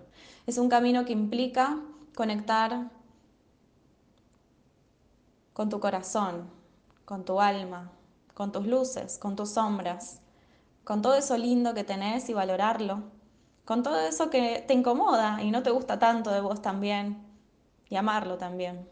Es 0.48 0.58
un 0.58 0.70
camino 0.70 1.06
que 1.06 1.14
implica 1.14 1.80
conectar 2.16 2.90
con 5.54 5.70
tu 5.70 5.80
corazón, 5.80 6.50
con 7.06 7.26
tu 7.26 7.40
alma, 7.42 7.92
con 8.34 8.52
tus 8.52 8.66
luces, 8.66 9.18
con 9.20 9.36
tus 9.36 9.52
sombras, 9.52 10.22
con 10.84 11.02
todo 11.02 11.16
eso 11.16 11.38
lindo 11.38 11.74
que 11.74 11.84
tenés 11.84 12.30
y 12.30 12.34
valorarlo, 12.34 13.04
con 13.66 13.84
todo 13.84 14.00
eso 14.00 14.30
que 14.30 14.64
te 14.68 14.74
incomoda 14.74 15.44
y 15.44 15.52
no 15.52 15.62
te 15.62 15.70
gusta 15.70 16.00
tanto 16.00 16.32
de 16.32 16.42
vos 16.42 16.62
también, 16.62 17.24
y 17.90 17.96
amarlo 17.96 18.38
también, 18.38 18.88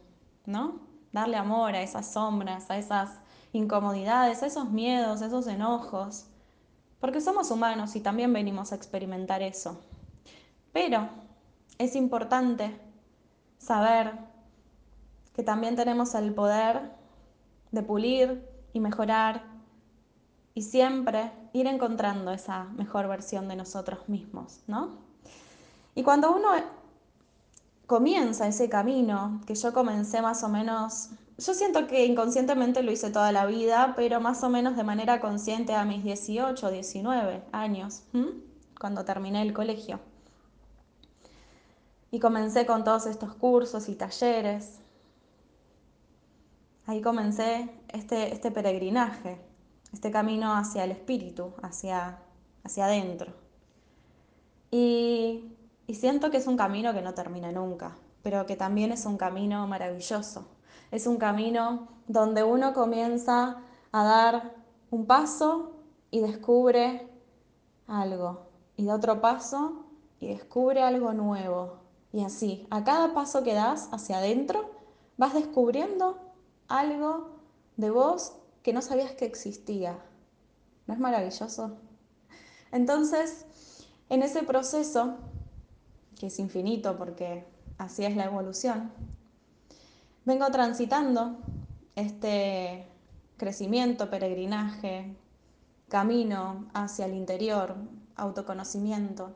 ¿no? 0.46 0.88
darle 1.12 1.38
amor 1.38 1.75
a 1.75 1.82
esas 1.82 2.12
sombras, 2.12 2.70
a 2.70 2.77
esas 2.77 3.10
incomodidades, 3.54 4.44
a 4.44 4.48
esos 4.48 4.70
miedos, 4.70 5.22
a 5.22 5.27
esos 5.27 5.48
enojos, 5.48 6.27
porque 7.00 7.22
somos 7.22 7.51
humanos 7.51 7.96
y 7.96 8.01
también 8.01 8.34
venimos 8.34 8.72
a 8.72 8.75
experimentar 8.75 9.42
eso. 9.42 9.80
Pero 10.74 11.10
es 11.77 11.96
importante 11.96 12.80
saber 13.58 14.13
que 15.36 15.44
también 15.44 15.75
tenemos 15.75 16.16
el 16.16 16.34
poder 16.34 16.92
de 17.72 17.84
pulir 17.84 18.48
y 18.74 18.80
mejorar 18.80 19.44
y 20.54 20.63
siempre 20.63 21.32
ir 21.54 21.68
encontrando 21.68 22.32
esa 22.32 22.66
mejor 22.66 23.08
versión 23.08 23.48
de 23.48 23.56
nosotros 23.56 24.10
mismos, 24.10 24.62
¿no? 24.66 24.98
Y 25.94 26.04
cuando 26.04 26.36
uno 26.36 26.50
comienza 27.86 28.48
ese 28.48 28.70
camino 28.70 29.42
que 29.46 29.56
yo 29.56 29.74
comencé 29.74 30.22
más 30.22 30.44
o 30.44 30.50
menos, 30.50 31.10
yo 31.38 31.53
siento 31.53 31.88
que 31.88 32.06
inconscientemente 32.06 32.84
lo 32.84 32.91
hice 32.91 33.12
toda 33.12 33.32
la 33.32 33.46
vida, 33.46 33.94
pero 33.96 34.20
más 34.20 34.44
o 34.44 34.50
menos 34.50 34.75
de 34.75 34.84
manera 34.84 35.20
consciente 35.20 35.74
a 35.74 35.86
mis 35.86 36.03
18, 36.03 36.72
19 36.72 37.44
años, 37.51 38.03
cuando 38.79 39.06
terminé 39.06 39.41
el 39.41 39.53
colegio. 39.53 40.00
Y 42.12 42.20
comencé 42.20 42.65
con 42.65 42.84
todos 42.84 43.06
estos 43.06 43.34
cursos 43.36 43.89
y 43.89 43.96
talleres. 43.96 44.79
Ahí 46.86 47.01
comencé 47.01 47.70
este, 47.89 48.34
este 48.34 48.50
peregrinaje, 48.50 49.39
este 49.94 50.10
camino 50.10 50.56
hacia 50.56 50.86
el 50.86 50.91
espíritu, 50.91 51.53
hacia, 51.62 52.20
hacia 52.63 52.86
adentro. 52.86 53.34
Y 54.72 55.58
y 55.88 55.96
siento 55.96 56.29
que 56.29 56.38
es 56.38 56.48
un 56.48 56.58
camino 56.58 56.94
que 56.94 57.01
no 57.01 57.13
termina 57.13 57.50
nunca, 57.53 57.96
pero 58.22 58.46
que 58.46 58.58
también 58.58 58.91
es 58.91 59.06
un 59.06 59.17
camino 59.17 59.65
maravilloso. 59.67 60.46
Es 60.91 61.08
un 61.08 61.17
camino 61.17 61.88
donde 62.08 62.44
uno 62.44 62.74
comienza 62.74 63.62
a 63.91 64.03
dar 64.03 64.56
un 64.89 65.06
paso 65.06 65.74
y 66.12 66.22
descubre 66.22 67.10
algo, 67.88 68.48
y 68.75 68.86
da 68.86 68.96
otro 68.96 69.22
paso 69.22 69.86
y 70.20 70.27
descubre 70.27 70.82
algo 70.82 71.13
nuevo. 71.13 71.79
Y 72.13 72.24
así, 72.24 72.65
a 72.70 72.84
cada 72.84 73.13
paso 73.13 73.44
que 73.44 73.53
das 73.53 73.89
hacia 73.91 74.20
adentro, 74.20 74.72
vas 75.17 75.34
descubriendo 75.34 76.17
algo 76.67 77.32
de 77.75 77.89
vos 77.89 78.34
que 78.63 78.74
no 78.74 78.82
sabías 78.82 79.12
que 79.12 79.25
existía. 79.25 80.00
¿No 80.86 80.94
es 80.94 81.00
maravilloso? 81.00 81.77
Entonces, 82.72 83.46
en 84.10 84.24
ese 84.24 84.44
proceso 84.44 85.17
que 86.17 86.27
es 86.27 86.39
infinito 86.39 86.98
porque 86.98 87.46
así 87.77 88.06
es 88.06 88.15
la 88.15 88.25
evolución, 88.25 88.91
vengo 90.27 90.51
transitando 90.51 91.38
este 91.96 92.86
crecimiento, 93.38 94.10
peregrinaje, 94.10 95.15
camino 95.88 96.67
hacia 96.74 97.05
el 97.05 97.13
interior, 97.13 97.75
autoconocimiento. 98.17 99.31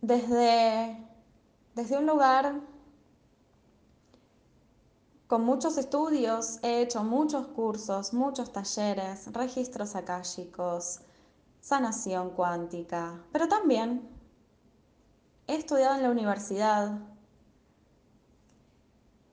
Desde, 0.00 1.04
desde 1.74 1.98
un 1.98 2.06
lugar 2.06 2.60
con 5.26 5.44
muchos 5.44 5.78
estudios, 5.78 6.60
he 6.62 6.80
hecho 6.80 7.02
muchos 7.02 7.48
cursos, 7.48 8.12
muchos 8.14 8.52
talleres, 8.52 9.32
registros 9.32 9.96
akáshicos, 9.96 11.00
sanación 11.60 12.30
cuántica, 12.30 13.20
pero 13.32 13.48
también 13.48 14.08
he 15.48 15.56
estudiado 15.56 15.96
en 15.96 16.04
la 16.04 16.10
universidad, 16.10 17.11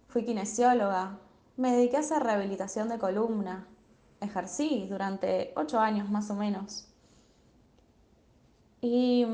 fui 0.09 0.25
kinesióloga, 0.25 1.17
me 1.55 1.71
dediqué 1.71 1.97
a 1.97 1.99
hacer 2.01 2.23
rehabilitación 2.23 2.89
de 2.89 2.99
columna, 2.99 3.67
ejercí 4.21 4.87
durante 4.89 5.53
ocho 5.55 5.79
años 5.79 6.09
más 6.09 6.29
o 6.31 6.35
menos. 6.35 6.87
Y, 8.81 9.25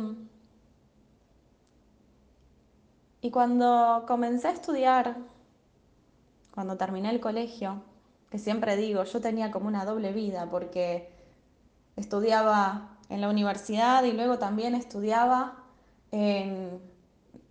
y 3.22 3.32
cuando 3.32 4.04
comencé 4.08 4.50
a 4.50 4.52
estudiar, 4.52 5.18
cuando 6.54 6.78
terminé 6.78 7.10
el 7.10 7.20
colegio, 7.20 7.82
que 8.30 8.38
siempre 8.38 8.76
digo, 8.76 9.04
yo 9.04 9.22
tenía 9.22 9.52
como 9.52 9.68
una 9.68 9.86
doble 9.86 10.12
vida 10.12 10.50
porque 10.50 11.10
estudiaba 11.96 12.98
en 13.10 13.22
la 13.22 13.30
universidad 13.30 14.04
y 14.04 14.12
luego 14.12 14.40
también 14.40 14.76
estudiaba 14.76 15.64
en 16.12 16.82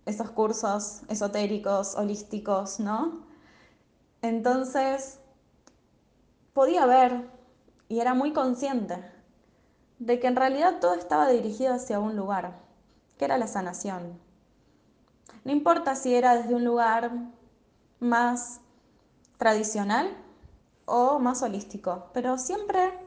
esos 0.05 0.31
cursos 0.31 1.01
esotéricos, 1.09 1.95
holísticos, 1.95 2.79
¿no? 2.79 3.25
Entonces, 4.21 5.19
podía 6.53 6.85
ver 6.85 7.29
y 7.89 7.99
era 7.99 8.13
muy 8.13 8.33
consciente 8.33 9.03
de 9.99 10.19
que 10.19 10.27
en 10.27 10.35
realidad 10.35 10.79
todo 10.79 10.93
estaba 10.93 11.29
dirigido 11.29 11.73
hacia 11.73 11.99
un 11.99 12.15
lugar, 12.15 12.59
que 13.17 13.25
era 13.25 13.37
la 13.37 13.47
sanación. 13.47 14.19
No 15.43 15.51
importa 15.51 15.95
si 15.95 16.15
era 16.15 16.35
desde 16.35 16.55
un 16.55 16.65
lugar 16.65 17.11
más 17.99 18.61
tradicional 19.37 20.09
o 20.85 21.19
más 21.19 21.41
holístico, 21.41 22.09
pero 22.13 22.37
siempre 22.37 22.99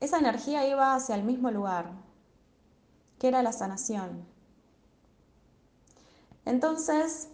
esa 0.00 0.18
energía 0.18 0.66
iba 0.66 0.94
hacia 0.94 1.14
el 1.14 1.24
mismo 1.24 1.50
lugar, 1.50 1.90
que 3.18 3.28
era 3.28 3.42
la 3.42 3.52
sanación. 3.52 4.37
Entonces, 6.48 7.28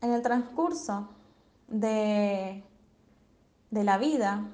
en 0.00 0.14
el 0.14 0.22
transcurso 0.22 1.10
de, 1.68 2.64
la 3.70 3.98
vida, 3.98 4.48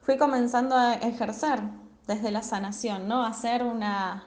fui 0.00 0.18
comenzando 0.18 0.74
a 0.74 0.94
ejercer 0.94 1.60
desde 2.08 2.32
la 2.32 2.42
sanación, 2.42 3.06
¿no? 3.06 3.24
A 3.24 3.32
ser 3.32 3.62
una, 3.62 4.26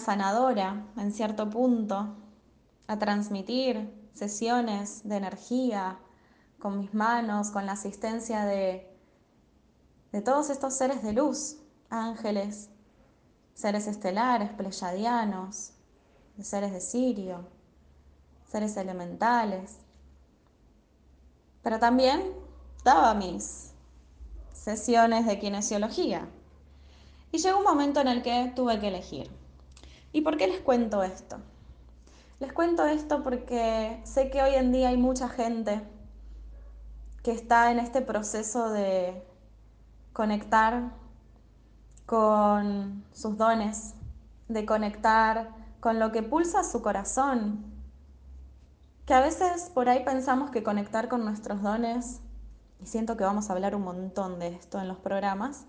sanadora 0.00 0.84
en 0.96 1.12
cierto 1.12 1.48
punto, 1.48 2.16
a 2.88 2.98
transmitir 2.98 3.94
sesiones 4.14 5.08
de 5.08 5.18
energía, 5.18 6.00
con 6.58 6.80
mis 6.80 6.94
manos, 6.94 7.52
con 7.52 7.64
la 7.64 7.72
asistencia 7.72 8.44
de 8.44 8.90
todos 10.24 10.50
estos 10.50 10.74
seres 10.74 11.04
de 11.04 11.12
luz, 11.12 11.58
ángeles, 11.90 12.70
seres 13.58 13.88
estelares, 13.88 14.50
pleyadianos, 14.50 15.72
seres 16.40 16.72
de 16.72 16.80
Sirio, 16.80 17.48
seres 18.46 18.76
elementales. 18.76 19.78
Pero 21.64 21.80
también 21.80 22.34
daba 22.84 23.14
mis 23.14 23.72
sesiones 24.52 25.26
de 25.26 25.40
kinesiología. 25.40 26.28
Y 27.32 27.38
llegó 27.38 27.58
un 27.58 27.64
momento 27.64 28.00
en 28.00 28.06
el 28.06 28.22
que 28.22 28.52
tuve 28.54 28.78
que 28.78 28.88
elegir. 28.88 29.28
¿Y 30.12 30.20
por 30.20 30.36
qué 30.36 30.46
les 30.46 30.60
cuento 30.60 31.02
esto? 31.02 31.38
Les 32.38 32.52
cuento 32.52 32.86
esto 32.86 33.24
porque 33.24 34.00
sé 34.04 34.30
que 34.30 34.40
hoy 34.40 34.54
en 34.54 34.70
día 34.70 34.90
hay 34.90 34.96
mucha 34.96 35.28
gente 35.28 35.82
que 37.24 37.32
está 37.32 37.72
en 37.72 37.80
este 37.80 38.02
proceso 38.02 38.70
de 38.70 39.20
conectar 40.12 40.92
con 42.08 43.04
sus 43.12 43.36
dones, 43.36 43.92
de 44.48 44.64
conectar 44.64 45.50
con 45.78 45.98
lo 45.98 46.10
que 46.10 46.22
pulsa 46.22 46.64
su 46.64 46.80
corazón. 46.80 47.66
Que 49.04 49.12
a 49.12 49.20
veces 49.20 49.70
por 49.74 49.90
ahí 49.90 50.02
pensamos 50.06 50.50
que 50.50 50.62
conectar 50.62 51.08
con 51.08 51.22
nuestros 51.22 51.60
dones, 51.60 52.22
y 52.80 52.86
siento 52.86 53.18
que 53.18 53.24
vamos 53.24 53.50
a 53.50 53.52
hablar 53.52 53.74
un 53.74 53.82
montón 53.82 54.38
de 54.38 54.48
esto 54.48 54.80
en 54.80 54.88
los 54.88 54.96
programas, 54.96 55.66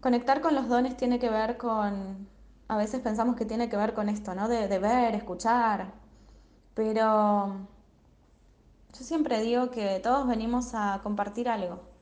conectar 0.00 0.40
con 0.40 0.56
los 0.56 0.68
dones 0.68 0.96
tiene 0.96 1.20
que 1.20 1.30
ver 1.30 1.58
con, 1.58 2.28
a 2.66 2.76
veces 2.76 3.00
pensamos 3.00 3.36
que 3.36 3.44
tiene 3.44 3.68
que 3.68 3.76
ver 3.76 3.94
con 3.94 4.08
esto, 4.08 4.34
¿no? 4.34 4.48
De, 4.48 4.66
de 4.66 4.78
ver, 4.80 5.14
escuchar, 5.14 5.92
pero 6.74 7.54
yo 8.92 9.04
siempre 9.04 9.40
digo 9.42 9.70
que 9.70 10.00
todos 10.00 10.26
venimos 10.26 10.74
a 10.74 10.98
compartir 11.04 11.48
algo. 11.48 11.93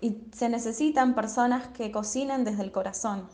Y 0.00 0.18
se 0.32 0.48
necesitan 0.48 1.14
personas 1.14 1.68
que 1.68 1.92
cocinen 1.92 2.44
desde 2.44 2.62
el 2.62 2.72
corazón. 2.72 3.28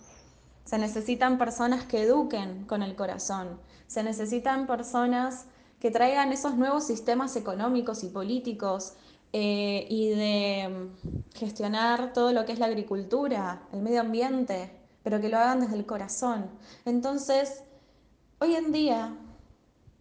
Se 0.64 0.78
necesitan 0.78 1.38
personas 1.38 1.84
que 1.84 2.02
eduquen 2.02 2.64
con 2.64 2.82
el 2.82 2.96
corazón. 2.96 3.60
Se 3.86 4.02
necesitan 4.02 4.66
personas 4.66 5.46
que 5.78 5.90
traigan 5.90 6.32
esos 6.32 6.56
nuevos 6.56 6.84
sistemas 6.84 7.36
económicos 7.36 8.02
y 8.02 8.08
políticos 8.08 8.94
eh, 9.32 9.86
y 9.88 10.08
de 10.10 10.68
mm, 10.68 11.36
gestionar 11.38 12.12
todo 12.12 12.32
lo 12.32 12.44
que 12.44 12.52
es 12.52 12.58
la 12.58 12.66
agricultura, 12.66 13.62
el 13.72 13.82
medio 13.82 14.00
ambiente, 14.00 14.72
pero 15.02 15.20
que 15.20 15.28
lo 15.28 15.36
hagan 15.36 15.60
desde 15.60 15.76
el 15.76 15.86
corazón. 15.86 16.50
Entonces, 16.84 17.62
hoy 18.40 18.56
en 18.56 18.72
día 18.72 19.16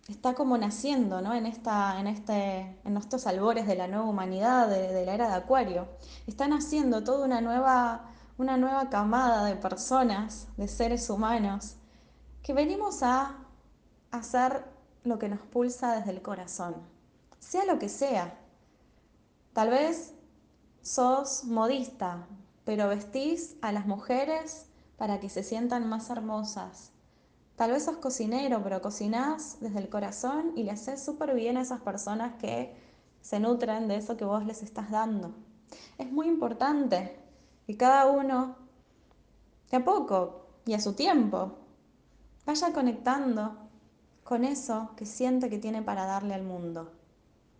está 0.07 0.35
como 0.35 0.57
naciendo 0.57 1.21
¿no? 1.21 1.33
en, 1.33 1.45
esta, 1.45 2.00
en, 2.00 2.07
este, 2.07 2.79
en 2.83 2.97
estos 2.97 3.25
albores 3.25 3.65
de 3.67 3.75
la 3.75 3.88
nueva 3.88 4.05
humanidad, 4.05 4.69
de, 4.69 5.05
la 5.05 5.13
era 5.13 5.27
de 5.27 5.33
Acuario. 5.33 5.88
Está 6.27 6.47
naciendo 6.47 7.03
toda 7.03 7.25
una 7.25 7.41
nueva, 7.41 8.09
una 8.38 8.57
nueva 8.57 8.89
camada 8.89 9.45
de 9.45 9.55
personas, 9.55 10.47
de 10.57 10.67
seres 10.67 11.09
humanos, 11.09 11.75
que 12.43 12.53
venimos 12.53 13.01
a 13.01 13.35
hacer 14.12 14.65
lo 15.03 15.17
que 15.17 15.29
nos 15.29 15.39
pulsa 15.39 15.95
desde 15.95 16.12
el 16.12 16.21
corazón, 16.21 16.75
sea 17.39 17.65
lo 17.65 17.79
que 17.79 17.89
sea. 17.89 18.38
Tal 19.53 19.69
vez 19.69 20.13
sos 20.81 21.45
modista, 21.45 22.27
pero 22.63 22.88
vestís 22.89 23.55
a 23.62 23.71
las 23.71 23.88
mujeres 23.88 24.67
para 24.97 25.19
que 25.19 25.29
se 25.29 25.43
sientan 25.43 25.88
más 25.89 26.09
hermosas 26.09 26.91
Tal 27.55 27.71
vez 27.71 27.85
sos 27.85 27.97
cocinero, 27.97 28.62
pero 28.63 28.81
cocinás 28.81 29.57
desde 29.62 29.79
el 29.79 29.89
corazón 29.89 30.51
y 30.55 30.63
le 30.63 30.71
haces 30.71 31.03
súper 31.03 31.33
bien 31.35 31.57
a 31.57 31.62
esas 31.62 31.79
personas 31.79 32.33
que 32.39 32.75
se 33.21 33.39
nutren 33.39 33.88
de 33.88 33.95
eso 33.95 34.17
que 34.17 34.25
vos 34.25 34.45
les 34.45 34.62
estás 34.62 34.91
dando. 34.91 35.33
Es 35.97 36.12
muy 36.12 36.27
importante 36.27 37.17
que 37.65 37.77
cada 37.77 38.07
uno, 38.07 38.55
de 39.71 39.77
a 39.77 39.85
poco 39.85 40.47
y 40.65 40.74
a 40.74 40.81
su 40.81 40.93
tiempo, 40.93 41.53
vaya 42.45 42.74
conectando 42.74 43.55
con 44.24 44.43
eso 44.43 44.91
que 44.97 45.05
siente 45.05 45.50
que 45.50 45.57
tiene 45.57 45.81
para 45.81 46.05
darle 46.05 46.33
al 46.33 46.43
mundo 46.43 46.91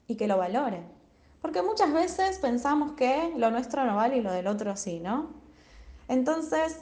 y 0.08 0.16
que 0.16 0.28
lo 0.28 0.38
valore. 0.38 0.84
Porque 1.42 1.62
muchas 1.62 1.94
veces 1.94 2.40
pensamos 2.40 2.94
que 2.94 3.34
lo 3.38 3.50
nuestro 3.52 3.86
no 3.86 3.96
vale 3.96 4.18
y 4.18 4.22
lo 4.22 4.32
del 4.32 4.48
otro 4.48 4.76
sí, 4.76 5.00
¿no? 5.00 5.30
Entonces, 6.08 6.80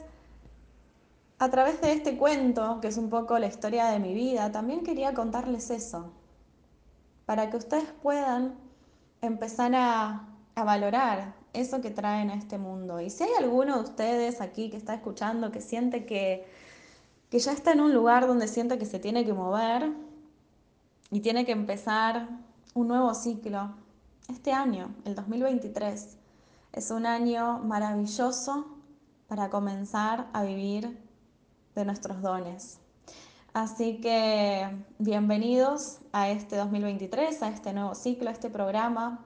a 1.38 1.50
través 1.50 1.80
de 1.80 1.92
este 1.92 2.16
cuento, 2.16 2.80
que 2.80 2.88
es 2.88 2.96
un 2.96 3.10
poco 3.10 3.38
la 3.38 3.46
historia 3.46 3.86
de 3.86 3.98
mi 3.98 4.14
vida, 4.14 4.52
también 4.52 4.84
quería 4.84 5.14
contarles 5.14 5.70
eso, 5.70 6.12
para 7.26 7.50
que 7.50 7.56
ustedes 7.56 7.88
puedan 8.02 8.54
empezar 9.20 9.72
a, 9.74 10.28
valorar 10.56 11.34
eso 11.52 11.80
que 11.80 11.90
traen 11.90 12.30
a 12.30 12.34
este 12.34 12.58
mundo. 12.58 13.00
Y 13.00 13.10
si 13.10 13.24
hay 13.24 13.30
alguno 13.38 13.76
de 13.76 13.82
ustedes 13.82 14.40
aquí 14.40 14.70
que 14.70 14.76
está 14.76 14.94
escuchando 14.94 15.50
que 15.50 15.60
siente 15.60 16.06
que, 16.06 16.46
que 17.28 17.40
ya 17.40 17.52
está 17.52 17.72
en 17.72 17.80
un 17.80 17.92
lugar 17.92 18.28
donde 18.28 18.46
siente 18.46 18.78
que 18.78 18.86
se 18.86 19.00
tiene 19.00 19.24
que 19.24 19.32
mover 19.32 19.92
y 21.10 21.20
tiene 21.20 21.44
que 21.44 21.52
empezar 21.52 22.28
un 22.74 22.88
nuevo 22.88 23.12
ciclo, 23.14 23.74
este 24.28 24.52
año, 24.52 24.94
el 25.04 25.16
2023, 25.16 26.16
es 26.72 26.90
un 26.90 27.04
año 27.04 27.58
maravilloso 27.58 28.66
para 29.26 29.50
comenzar 29.50 30.28
a 30.32 30.44
vivir 30.44 31.03
de 31.74 31.84
nuestros 31.84 32.22
dones. 32.22 32.78
Así 33.52 34.00
que 34.00 34.68
bienvenidos 34.98 36.00
a 36.12 36.28
este 36.28 36.56
2023, 36.56 37.42
a 37.42 37.48
este 37.48 37.72
nuevo 37.72 37.94
ciclo, 37.94 38.28
a 38.28 38.32
este 38.32 38.50
programa. 38.50 39.24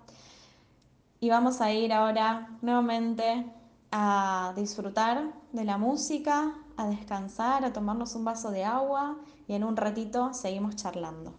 Y 1.21 1.31
vamos 1.31 1.61
a 1.61 1.73
ir 1.73 1.93
ahora 1.93 2.59
nuevamente 2.61 3.47
a 3.91 4.53
disfrutar 4.55 5.33
de 5.53 5.65
la 5.65 5.79
música, 5.79 6.55
a 6.77 6.87
descansar, 6.89 7.65
a 7.65 7.73
tomarnos 7.73 8.15
un 8.15 8.25
vaso 8.25 8.51
de 8.51 8.65
agua 8.65 9.17
y 9.47 9.55
en 9.55 9.65
un 9.65 9.77
ratito 9.77 10.35
seguimos 10.35 10.77
charlando. 10.77 11.35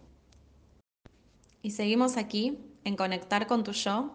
Y 1.62 1.70
seguimos 1.70 2.16
aquí 2.16 2.58
en 2.84 2.96
Conectar 2.96 3.46
con 3.46 3.62
tu 3.62 3.72
yo. 3.72 4.10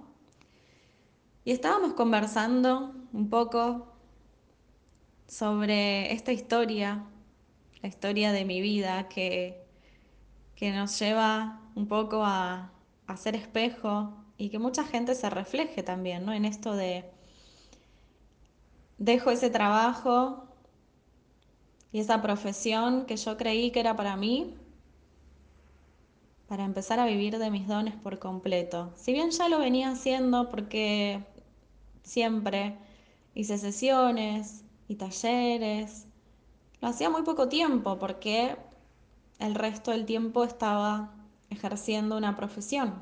Y 1.45 1.51
estábamos 1.51 1.93
conversando 1.93 2.93
un 3.13 3.29
poco 3.29 3.94
sobre 5.27 6.13
esta 6.13 6.31
historia, 6.31 7.03
la 7.81 7.89
historia 7.89 8.31
de 8.31 8.45
mi 8.45 8.61
vida 8.61 9.07
que, 9.09 9.65
que 10.55 10.71
nos 10.71 10.99
lleva 10.99 11.61
un 11.75 11.87
poco 11.87 12.23
a, 12.23 12.71
a 13.07 13.17
ser 13.17 13.35
espejo 13.35 14.13
y 14.37 14.49
que 14.49 14.59
mucha 14.59 14.83
gente 14.83 15.15
se 15.15 15.29
refleje 15.29 15.83
también 15.83 16.25
¿no? 16.25 16.33
en 16.33 16.45
esto 16.45 16.75
de 16.75 17.05
dejo 18.97 19.31
ese 19.31 19.49
trabajo 19.49 20.47
y 21.91 21.99
esa 21.99 22.21
profesión 22.21 23.05
que 23.05 23.17
yo 23.17 23.37
creí 23.37 23.71
que 23.71 23.79
era 23.79 23.95
para 23.95 24.15
mí 24.15 24.55
para 26.47 26.63
empezar 26.63 26.99
a 26.99 27.05
vivir 27.05 27.37
de 27.37 27.49
mis 27.49 27.67
dones 27.67 27.95
por 27.95 28.19
completo. 28.19 28.93
Si 28.95 29.13
bien 29.13 29.31
ya 29.31 29.49
lo 29.49 29.59
venía 29.59 29.89
haciendo 29.89 30.49
porque 30.49 31.23
siempre 32.03 32.77
hice 33.33 33.57
sesiones, 33.57 34.64
y 34.87 34.95
talleres. 34.95 36.05
Lo 36.81 36.87
hacía 36.89 37.09
muy 37.09 37.23
poco 37.23 37.47
tiempo 37.49 37.97
porque 37.97 38.57
el 39.39 39.55
resto 39.55 39.91
del 39.91 40.05
tiempo 40.05 40.43
estaba 40.43 41.13
ejerciendo 41.49 42.17
una 42.17 42.35
profesión. 42.35 42.93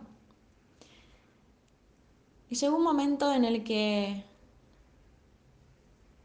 Y 2.50 2.56
llegó 2.56 2.78
un 2.78 2.84
momento 2.84 3.34
en 3.34 3.46
el 3.46 3.63
que 3.63 4.24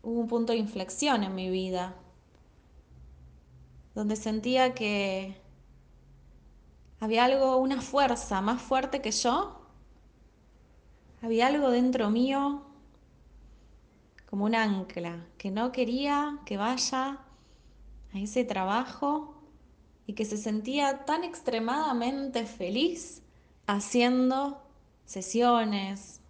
hubo 0.02 0.20
un 0.20 0.28
punto 0.28 0.52
de 0.52 0.58
inflexión 0.58 1.22
en 1.22 1.34
mi 1.34 1.48
vida, 1.50 1.94
donde 3.94 4.16
sentía 4.16 4.74
que 4.74 5.40
había 7.00 7.24
algo, 7.24 7.56
una 7.56 7.80
fuerza 7.80 8.40
más 8.40 8.60
fuerte 8.60 9.00
que 9.00 9.10
yo, 9.10 9.60
había 11.22 11.46
algo 11.46 11.70
dentro 11.70 12.10
mío 12.10 12.67
como 14.28 14.44
un 14.44 14.54
ancla, 14.54 15.26
que 15.38 15.50
no 15.50 15.72
quería 15.72 16.38
que 16.44 16.58
vaya 16.58 17.18
a 18.12 18.18
ese 18.18 18.44
trabajo 18.44 19.40
y 20.06 20.12
que 20.12 20.26
se 20.26 20.36
sentía 20.36 21.06
tan 21.06 21.24
extremadamente 21.24 22.44
feliz 22.44 23.22
haciendo 23.66 24.62
sesiones, 25.06 26.20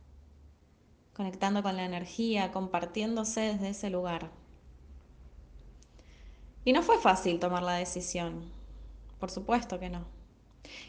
conectando 1.13 1.65
con 1.65 1.77
la 1.77 1.85
energía, 1.85 2.53
compartiéndose 2.53 3.41
desde 3.41 3.71
ese 3.71 3.91
lugar. 3.91 4.31
Y 6.65 6.73
no 6.73 6.83
fue 6.83 6.99
fácil 6.99 7.41
tomar 7.41 7.65
la 7.65 7.75
decisión, 7.75 8.45
por 9.19 9.31
supuesto 9.31 9.81
que 9.81 9.91
no. 9.91 10.05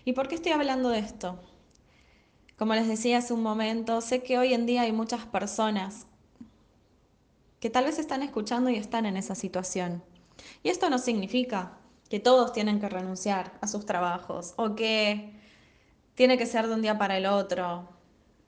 ¿Y 0.06 0.13
por 0.13 0.28
qué 0.28 0.36
estoy 0.36 0.52
hablando 0.52 0.89
de 0.89 1.00
esto? 1.00 1.39
Como 2.56 2.76
les 2.76 2.88
decía 2.88 3.17
hace 3.17 3.34
un 3.34 3.41
momento, 3.41 4.02
sé 4.02 4.22
que 4.22 4.38
hoy 4.38 4.54
en 4.54 4.67
día 4.67 4.82
hay 4.82 4.91
muchas 4.91 5.26
personas 5.26 6.06
que 7.60 7.69
tal 7.69 7.86
vez 7.86 8.00
están 8.00 8.24
escuchando 8.24 8.69
y 8.69 8.76
están 8.76 9.06
en 9.06 9.17
esa 9.17 9.36
situación. 9.36 10.04
Y 10.63 10.69
esto 10.69 10.89
no 10.89 10.98
significa 10.98 11.78
que 12.10 12.19
todos 12.19 12.54
tienen 12.54 12.80
que 12.80 12.89
renunciar 12.89 13.54
a 13.62 13.67
sus 13.67 13.86
trabajos 13.86 14.54
o 14.58 14.76
que 14.76 15.34
tiene 16.15 16.38
que 16.38 16.45
ser 16.45 16.67
de 16.67 16.74
un 16.74 16.82
día 16.82 16.98
para 16.98 17.17
el 17.17 17.26
otro. 17.26 17.88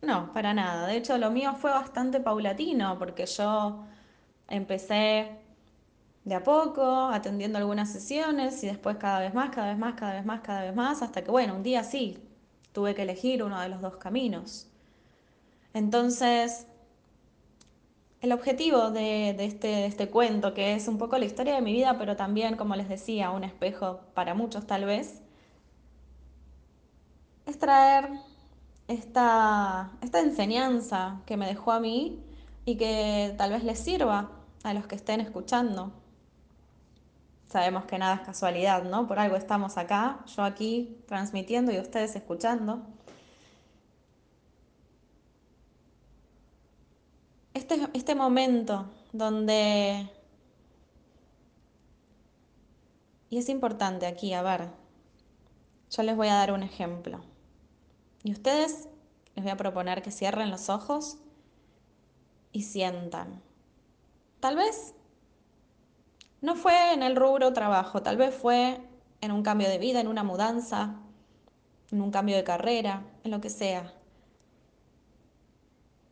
No, 0.01 0.33
para 0.33 0.53
nada. 0.53 0.87
De 0.87 0.97
hecho, 0.97 1.17
lo 1.17 1.31
mío 1.31 1.53
fue 1.55 1.71
bastante 1.71 2.19
paulatino 2.19 2.97
porque 2.97 3.25
yo 3.25 3.85
empecé 4.47 5.41
de 6.23 6.35
a 6.35 6.43
poco, 6.43 7.09
atendiendo 7.09 7.57
algunas 7.57 7.91
sesiones 7.91 8.63
y 8.63 8.67
después 8.67 8.97
cada 8.97 9.19
vez 9.19 9.33
más, 9.33 9.49
cada 9.51 9.69
vez 9.69 9.77
más, 9.77 9.95
cada 9.95 10.13
vez 10.13 10.25
más, 10.25 10.41
cada 10.41 10.61
vez 10.63 10.75
más, 10.75 11.01
hasta 11.01 11.23
que, 11.23 11.31
bueno, 11.31 11.55
un 11.55 11.63
día 11.63 11.83
sí, 11.83 12.19
tuve 12.73 12.95
que 12.95 13.03
elegir 13.03 13.43
uno 13.43 13.59
de 13.59 13.69
los 13.69 13.81
dos 13.81 13.97
caminos. 13.97 14.67
Entonces, 15.73 16.67
el 18.21 18.31
objetivo 18.31 18.91
de, 18.91 19.31
este, 19.31 19.67
de, 19.67 19.85
este, 19.87 20.09
cuento, 20.09 20.53
que 20.53 20.75
es 20.75 20.87
un 20.87 20.97
poco 20.97 21.17
la 21.17 21.25
historia 21.25 21.55
de 21.55 21.61
mi 21.61 21.73
vida, 21.73 21.97
pero 21.97 22.15
también, 22.15 22.55
como 22.55 22.75
les 22.75 22.87
decía, 22.87 23.31
un 23.31 23.43
espejo 23.43 24.01
para 24.13 24.35
muchos 24.35 24.67
tal 24.67 24.85
vez, 24.85 25.21
es 27.47 27.57
traer 27.57 28.09
esta, 28.87 29.91
esta 30.01 30.19
enseñanza 30.19 31.21
que 31.25 31.35
me 31.35 31.47
dejó 31.47 31.71
a 31.71 31.79
mí 31.79 32.23
y 32.65 32.75
que 32.77 33.33
tal 33.37 33.51
vez 33.51 33.63
les 33.63 33.79
sirva 33.79 34.29
a 34.63 34.73
los 34.75 34.85
que 34.85 34.95
estén 34.95 35.19
escuchando. 35.19 35.91
Sabemos 37.47 37.85
que 37.85 37.97
nada 37.97 38.15
es 38.15 38.21
casualidad, 38.21 38.83
¿no? 38.83 39.07
Por 39.07 39.17
algo 39.19 39.35
estamos 39.35 39.77
acá, 39.77 40.19
yo 40.35 40.43
aquí 40.43 40.97
transmitiendo 41.07 41.71
y 41.71 41.79
ustedes 41.79 42.15
escuchando. 42.15 42.83
Este, 47.53 47.87
este 47.93 48.15
momento 48.15 48.89
donde... 49.11 50.09
Y 53.29 53.37
es 53.37 53.47
importante 53.49 54.07
aquí, 54.07 54.33
a 54.33 54.41
ver, 54.41 54.69
yo 55.89 56.03
les 56.03 56.15
voy 56.15 56.27
a 56.27 56.35
dar 56.35 56.51
un 56.51 56.63
ejemplo. 56.63 57.21
Y 58.23 58.31
ustedes 58.33 58.89
les 59.35 59.43
voy 59.43 59.51
a 59.51 59.57
proponer 59.57 60.01
que 60.01 60.11
cierren 60.11 60.51
los 60.51 60.69
ojos 60.69 61.17
y 62.51 62.63
sientan. 62.63 63.41
Tal 64.39 64.55
vez 64.55 64.93
no 66.41 66.55
fue 66.55 66.93
en 66.93 67.03
el 67.03 67.15
rubro 67.15 67.53
trabajo, 67.53 68.01
tal 68.01 68.17
vez 68.17 68.33
fue 68.35 68.81
en 69.21 69.31
un 69.31 69.43
cambio 69.43 69.69
de 69.69 69.77
vida, 69.77 70.01
en 70.01 70.07
una 70.07 70.23
mudanza, 70.23 70.95
en 71.91 72.01
un 72.01 72.11
cambio 72.11 72.35
de 72.35 72.43
carrera, 72.43 73.05
en 73.23 73.31
lo 73.31 73.39
que 73.39 73.49
sea. 73.49 73.93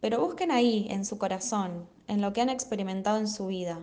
Pero 0.01 0.21
busquen 0.21 0.51
ahí, 0.51 0.88
en 0.89 1.05
su 1.05 1.17
corazón, 1.17 1.88
en 2.07 2.21
lo 2.21 2.31
que 2.33 2.41
han 2.41 2.49
experimentado 2.49 3.17
en 3.17 3.27
su 3.27 3.47
vida. 3.47 3.79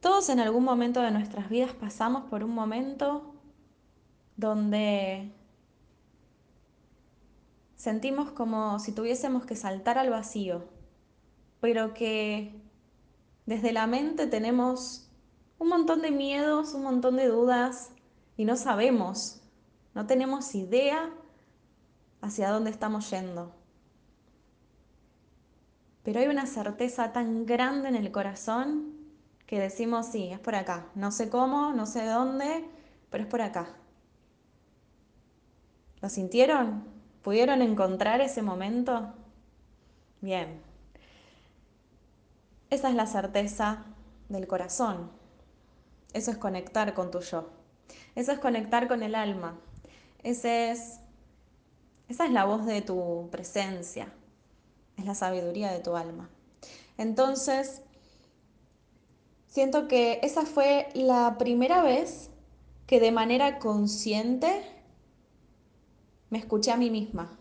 Todos 0.00 0.28
en 0.28 0.40
algún 0.40 0.64
momento 0.64 1.00
de 1.00 1.10
nuestras 1.10 1.48
vidas 1.48 1.72
pasamos 1.72 2.24
por 2.24 2.44
un 2.44 2.54
momento 2.54 3.34
donde 4.36 5.32
sentimos 7.76 8.30
como 8.30 8.78
si 8.78 8.92
tuviésemos 8.92 9.44
que 9.44 9.56
saltar 9.56 9.98
al 9.98 10.10
vacío, 10.10 10.64
pero 11.60 11.94
que 11.94 12.60
desde 13.46 13.72
la 13.72 13.86
mente 13.86 14.26
tenemos 14.26 15.10
un 15.58 15.68
montón 15.68 16.02
de 16.02 16.12
miedos, 16.12 16.74
un 16.74 16.84
montón 16.84 17.16
de 17.16 17.26
dudas 17.26 17.90
y 18.36 18.44
no 18.44 18.56
sabemos, 18.56 19.40
no 19.94 20.06
tenemos 20.06 20.54
idea 20.54 21.12
hacia 22.20 22.50
dónde 22.50 22.70
estamos 22.70 23.10
yendo. 23.10 23.54
Pero 26.02 26.20
hay 26.20 26.26
una 26.26 26.46
certeza 26.46 27.12
tan 27.12 27.46
grande 27.46 27.88
en 27.88 27.96
el 27.96 28.10
corazón 28.10 28.94
que 29.46 29.58
decimos, 29.58 30.06
sí, 30.06 30.30
es 30.30 30.38
por 30.38 30.54
acá. 30.54 30.86
No 30.94 31.10
sé 31.10 31.28
cómo, 31.28 31.72
no 31.72 31.86
sé 31.86 32.04
dónde, 32.04 32.68
pero 33.10 33.24
es 33.24 33.30
por 33.30 33.42
acá. 33.42 33.68
¿Lo 36.00 36.08
sintieron? 36.08 36.84
¿Pudieron 37.22 37.62
encontrar 37.62 38.20
ese 38.20 38.42
momento? 38.42 39.12
Bien. 40.20 40.60
Esa 42.70 42.90
es 42.90 42.94
la 42.94 43.06
certeza 43.06 43.84
del 44.28 44.46
corazón. 44.46 45.10
Eso 46.12 46.30
es 46.30 46.38
conectar 46.38 46.94
con 46.94 47.10
tu 47.10 47.20
yo. 47.20 47.50
Eso 48.14 48.32
es 48.32 48.38
conectar 48.38 48.88
con 48.88 49.02
el 49.02 49.14
alma. 49.14 49.58
Ese 50.22 50.70
es, 50.70 51.00
esa 52.08 52.24
es 52.24 52.32
la 52.32 52.44
voz 52.44 52.64
de 52.66 52.82
tu 52.82 53.28
presencia. 53.30 54.12
Es 54.96 55.04
la 55.04 55.14
sabiduría 55.14 55.70
de 55.70 55.80
tu 55.80 55.96
alma. 55.96 56.28
Entonces, 56.96 57.82
siento 59.46 59.88
que 59.88 60.18
esa 60.22 60.44
fue 60.44 60.88
la 60.94 61.36
primera 61.38 61.82
vez 61.82 62.30
que 62.86 63.00
de 63.00 63.12
manera 63.12 63.58
consciente 63.58 64.62
me 66.30 66.38
escuché 66.38 66.72
a 66.72 66.76
mí 66.76 66.90
misma. 66.90 67.38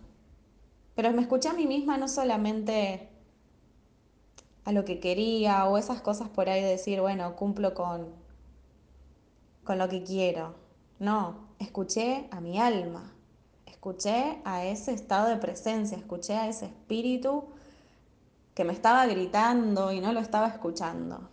Pero 0.96 1.12
me 1.12 1.22
escuché 1.22 1.50
a 1.50 1.54
mí 1.54 1.66
misma 1.66 1.98
no 1.98 2.08
solamente 2.08 3.10
a 4.66 4.72
lo 4.74 4.84
que 4.84 5.00
quería 5.00 5.66
o 5.66 5.78
esas 5.78 6.02
cosas 6.02 6.28
por 6.28 6.50
ahí 6.50 6.62
de 6.62 6.72
decir, 6.72 7.00
bueno, 7.00 7.36
cumplo 7.36 7.74
con, 7.74 8.08
con 9.64 9.78
lo 9.78 9.88
que 9.88 10.04
quiero. 10.04 10.56
No, 11.00 11.48
escuché 11.60 12.28
a 12.32 12.42
mi 12.42 12.60
alma, 12.60 13.14
escuché 13.78 14.42
a 14.44 14.66
ese 14.66 14.92
estado 14.92 15.30
de 15.30 15.38
presencia, 15.38 15.96
escuché 15.96 16.34
a 16.34 16.48
ese 16.48 16.66
espíritu 16.66 17.46
que 18.56 18.64
me 18.64 18.74
estaba 18.74 19.06
gritando 19.06 19.92
y 19.92 20.02
no 20.02 20.14
lo 20.14 20.20
estaba 20.20 20.48
escuchando. 20.48 21.30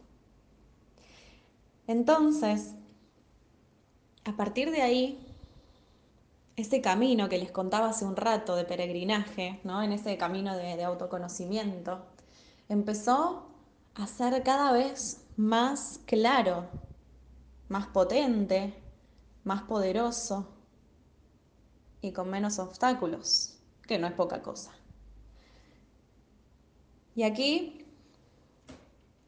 Entonces, 1.87 2.75
a 4.27 4.37
partir 4.37 4.71
de 4.71 4.83
ahí, 4.83 5.27
ese 6.57 6.83
camino 6.83 7.31
que 7.31 7.39
les 7.39 7.51
contaba 7.51 7.89
hace 7.89 8.05
un 8.05 8.15
rato 8.15 8.57
de 8.57 8.67
peregrinaje, 8.67 9.59
¿no? 9.65 9.83
en 9.83 9.93
ese 9.93 10.19
camino 10.19 10.55
de, 10.55 10.77
de 10.77 10.85
autoconocimiento, 10.85 12.05
empezó 12.69 13.47
a 13.95 14.07
ser 14.07 14.43
cada 14.43 14.71
vez 14.71 15.25
más 15.39 15.99
claro, 16.05 16.67
más 17.71 17.87
potente, 17.87 18.75
más 19.45 19.63
poderoso 19.63 20.54
y 22.05 22.13
con 22.13 22.29
menos 22.29 22.59
obstáculos, 22.59 23.57
que 23.87 23.99
no 23.99 24.07
es 24.07 24.13
poca 24.13 24.43
cosa. 24.43 24.73
Y 27.15 27.23
aquí 27.23 27.87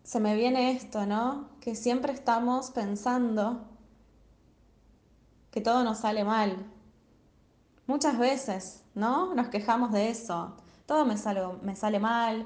se 0.02 0.20
me 0.20 0.34
viene 0.34 0.72
esto, 0.72 1.06
¿no? 1.06 1.48
Que 1.60 1.74
siempre 1.74 2.12
estamos 2.12 2.70
pensando 2.70 3.64
que 5.50 5.60
todo 5.62 5.84
nos 5.84 5.98
sale 5.98 6.22
mal, 6.22 6.66
Muchas 7.86 8.18
veces, 8.18 8.82
¿no? 8.94 9.32
Nos 9.34 9.46
quejamos 9.48 9.92
de 9.92 10.10
eso. 10.10 10.56
Todo 10.86 11.04
me 11.06 11.16
sale, 11.16 11.40
me 11.62 11.76
sale 11.76 12.00
mal, 12.00 12.44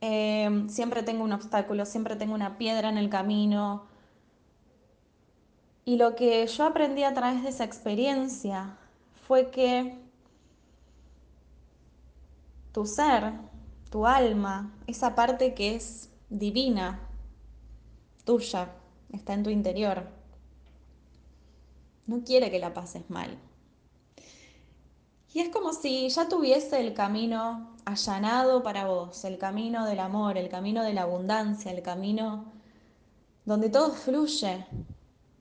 em, 0.00 0.68
siempre 0.68 1.04
tengo 1.04 1.22
un 1.22 1.32
obstáculo, 1.32 1.86
siempre 1.86 2.16
tengo 2.16 2.34
una 2.34 2.58
piedra 2.58 2.88
en 2.88 2.98
el 2.98 3.08
camino. 3.08 3.84
Y 5.84 5.96
lo 5.96 6.16
que 6.16 6.44
yo 6.46 6.64
aprendí 6.66 7.04
a 7.04 7.14
través 7.14 7.42
de 7.44 7.50
esa 7.50 7.64
experiencia 7.64 8.79
fue 9.30 9.48
que 9.52 9.96
tu 12.72 12.84
ser, 12.84 13.32
tu 13.88 14.04
alma, 14.04 14.74
esa 14.88 15.14
parte 15.14 15.54
que 15.54 15.76
es 15.76 16.10
divina, 16.30 16.98
tuya, 18.24 18.72
está 19.12 19.34
en 19.34 19.44
tu 19.44 19.50
interior, 19.50 20.08
no 22.08 22.24
quiere 22.24 22.50
que 22.50 22.58
la 22.58 22.74
pases 22.74 23.08
mal. 23.08 23.38
Y 25.32 25.38
es 25.38 25.50
como 25.50 25.74
si 25.74 26.08
ya 26.08 26.28
tuviese 26.28 26.80
el 26.80 26.92
camino 26.92 27.76
allanado 27.84 28.64
para 28.64 28.86
vos, 28.86 29.24
el 29.24 29.38
camino 29.38 29.86
del 29.86 30.00
amor, 30.00 30.38
el 30.38 30.48
camino 30.48 30.82
de 30.82 30.92
la 30.92 31.02
abundancia, 31.02 31.70
el 31.70 31.82
camino 31.82 32.46
donde 33.44 33.70
todo 33.70 33.92
fluye 33.92 34.66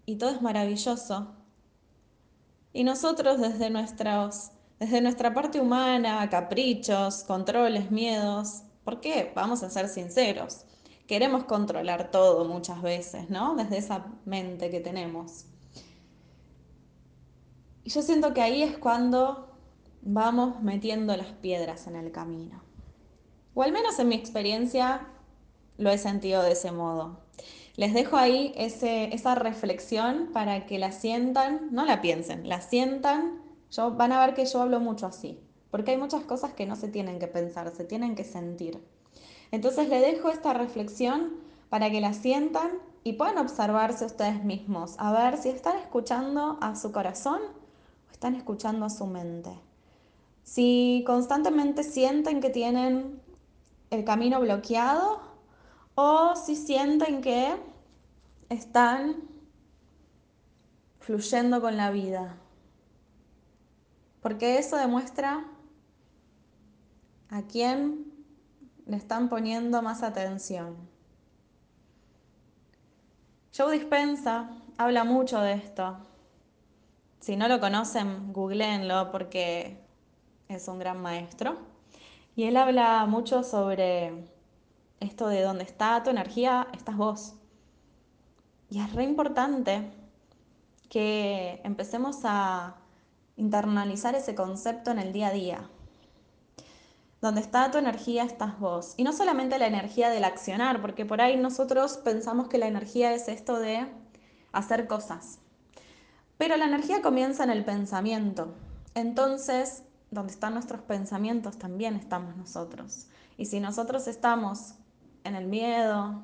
y 0.05 0.17
todo 0.17 0.29
es 0.29 0.43
maravilloso. 0.43 1.38
Y 2.73 2.83
nosotros 2.83 3.39
desde, 3.39 3.69
desde 4.79 5.01
nuestra 5.01 5.33
parte 5.33 5.59
humana, 5.59 6.29
caprichos, 6.29 7.23
controles, 7.23 7.91
miedos, 7.91 8.63
¿por 8.83 9.01
qué? 9.01 9.31
Vamos 9.35 9.63
a 9.63 9.69
ser 9.69 9.87
sinceros. 9.87 10.65
Queremos 11.07 11.45
controlar 11.45 12.11
todo 12.11 12.45
muchas 12.45 12.81
veces, 12.81 13.29
¿no? 13.29 13.55
Desde 13.55 13.77
esa 13.77 14.05
mente 14.25 14.69
que 14.69 14.79
tenemos. 14.79 15.45
Y 17.83 17.89
yo 17.89 18.03
siento 18.03 18.33
que 18.33 18.41
ahí 18.41 18.61
es 18.61 18.77
cuando 18.77 19.49
vamos 20.01 20.61
metiendo 20.61 21.15
las 21.17 21.31
piedras 21.33 21.87
en 21.87 21.95
el 21.95 22.11
camino. 22.11 22.61
O 23.55 23.63
al 23.63 23.71
menos 23.71 23.97
en 23.97 24.09
mi 24.09 24.15
experiencia 24.15 25.07
lo 25.77 25.89
he 25.89 25.97
sentido 25.97 26.43
de 26.43 26.51
ese 26.51 26.71
modo. 26.71 27.19
Les 27.79 27.93
dejo 27.93 28.17
ahí 28.17 28.51
esa 28.57 29.35
reflexión 29.35 30.31
para 30.33 30.65
que 30.65 30.79
la 30.79 30.91
sientan, 30.91 31.69
no 31.71 31.85
la 31.85 32.01
piensen, 32.01 32.49
la 32.49 32.59
sientan. 32.59 33.41
Yo, 33.71 33.91
van 33.91 34.11
a 34.11 34.19
ver 34.19 34.35
que 34.35 34.45
yo 34.45 34.61
hablo 34.61 34.81
mucho 34.81 35.05
así, 35.05 35.39
porque 35.71 35.91
hay 35.91 35.97
muchas 35.97 36.25
cosas 36.25 36.51
que 36.51 36.65
no 36.65 36.75
se 36.75 36.89
tienen 36.89 37.19
que 37.19 37.27
pensar, 37.27 37.73
se 37.73 37.85
tienen 37.85 38.15
que 38.15 38.25
sentir. 38.25 38.85
Entonces 39.51 39.87
les 39.87 40.01
dejo 40.01 40.27
esta 40.27 40.53
reflexión 40.53 41.37
para 41.69 41.89
que 41.89 42.01
la 42.01 42.11
sientan 42.11 42.69
y 43.05 43.13
puedan 43.13 43.37
observarse 43.37 44.03
ustedes 44.03 44.43
mismos, 44.43 44.95
a 44.97 45.13
ver 45.13 45.37
si 45.37 45.47
están 45.47 45.77
escuchando 45.77 46.57
a 46.59 46.75
su 46.75 46.91
corazón 46.91 47.39
o 48.09 48.11
están 48.11 48.35
escuchando 48.35 48.87
a 48.87 48.89
su 48.89 49.05
mente. 49.05 49.51
Si 50.43 51.05
constantemente 51.07 51.85
sienten 51.85 52.41
que 52.41 52.49
tienen 52.49 53.21
el 53.89 54.03
camino 54.03 54.41
bloqueado 54.41 55.21
o 55.95 56.35
si 56.35 56.57
sienten 56.57 57.21
que 57.21 57.68
están 58.49 59.15
fluyendo 60.99 61.61
con 61.61 61.77
la 61.77 61.91
vida. 61.91 62.35
Porque 64.21 64.57
eso 64.57 64.75
demuestra 64.75 65.45
a 67.29 67.43
quién 67.43 68.11
le 68.85 68.97
están 68.97 69.29
poniendo 69.29 69.81
más 69.81 70.03
atención. 70.03 70.75
Joe 73.55 73.77
Dispensa 73.77 74.49
habla 74.77 75.03
mucho 75.03 75.39
de 75.41 75.53
esto. 75.53 75.97
Si 77.19 77.35
no 77.35 77.47
lo 77.47 77.59
conocen, 77.59 78.33
googleenlo 78.33 79.11
porque 79.11 79.77
es 80.47 80.67
un 80.67 80.79
gran 80.79 81.01
maestro. 81.01 81.57
Y 82.35 82.45
él 82.45 82.57
habla 82.57 83.05
mucho 83.05 83.43
sobre 83.43 84.25
esto 84.99 85.27
de 85.27 85.41
dónde 85.41 85.63
está 85.63 86.01
tu 86.03 86.09
energía, 86.09 86.67
estás 86.73 86.97
vos. 86.97 87.38
Y 88.69 88.79
es 88.79 88.93
re 88.93 89.03
importante 89.03 89.91
que 90.89 91.61
empecemos 91.63 92.19
a 92.23 92.75
internalizar 93.35 94.15
ese 94.15 94.35
concepto 94.35 94.91
en 94.91 94.99
el 94.99 95.13
día 95.13 95.27
a 95.27 95.31
día. 95.31 95.69
Donde 97.21 97.41
está 97.41 97.71
tu 97.71 97.77
energía, 97.77 98.23
estás 98.23 98.59
vos. 98.59 98.93
Y 98.97 99.03
no 99.03 99.11
solamente 99.11 99.59
la 99.59 99.67
energía 99.67 100.09
del 100.09 100.23
accionar, 100.23 100.81
porque 100.81 101.05
por 101.05 101.21
ahí 101.21 101.35
nosotros 101.35 101.97
pensamos 101.97 102.47
que 102.47 102.57
la 102.57 102.67
energía 102.67 103.13
es 103.13 103.27
esto 103.27 103.59
de 103.59 103.87
hacer 104.51 104.87
cosas. 104.87 105.39
Pero 106.37 106.55
la 106.55 106.65
energía 106.65 107.01
comienza 107.01 107.43
en 107.43 107.49
el 107.49 107.65
pensamiento. 107.65 108.53
Entonces, 108.93 109.83
donde 110.11 110.31
están 110.31 110.53
nuestros 110.53 110.81
pensamientos, 110.81 111.57
también 111.57 111.95
estamos 111.95 112.35
nosotros. 112.37 113.07
Y 113.37 113.45
si 113.45 113.59
nosotros 113.59 114.07
estamos 114.07 114.75
en 115.23 115.35
el 115.35 115.47
miedo, 115.47 116.23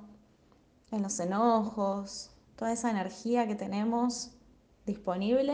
en 0.91 1.03
los 1.03 1.19
enojos, 1.19 2.31
toda 2.55 2.71
esa 2.71 2.89
energía 2.89 3.47
que 3.47 3.55
tenemos 3.55 4.31
disponible, 4.85 5.53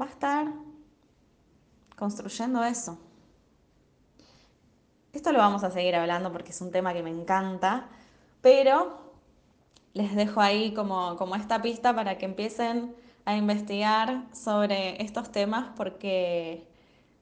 va 0.00 0.06
a 0.06 0.08
estar 0.08 0.52
construyendo 1.96 2.64
eso. 2.64 2.98
Esto 5.12 5.32
lo 5.32 5.38
vamos 5.38 5.62
a 5.62 5.70
seguir 5.70 5.94
hablando 5.94 6.32
porque 6.32 6.50
es 6.50 6.60
un 6.60 6.70
tema 6.70 6.94
que 6.94 7.02
me 7.02 7.10
encanta, 7.10 7.88
pero 8.40 9.12
les 9.92 10.16
dejo 10.16 10.40
ahí 10.40 10.72
como, 10.72 11.16
como 11.16 11.36
esta 11.36 11.60
pista 11.60 11.94
para 11.94 12.16
que 12.16 12.24
empiecen 12.24 12.96
a 13.24 13.36
investigar 13.36 14.24
sobre 14.32 15.02
estos 15.02 15.30
temas 15.30 15.70
porque 15.76 16.66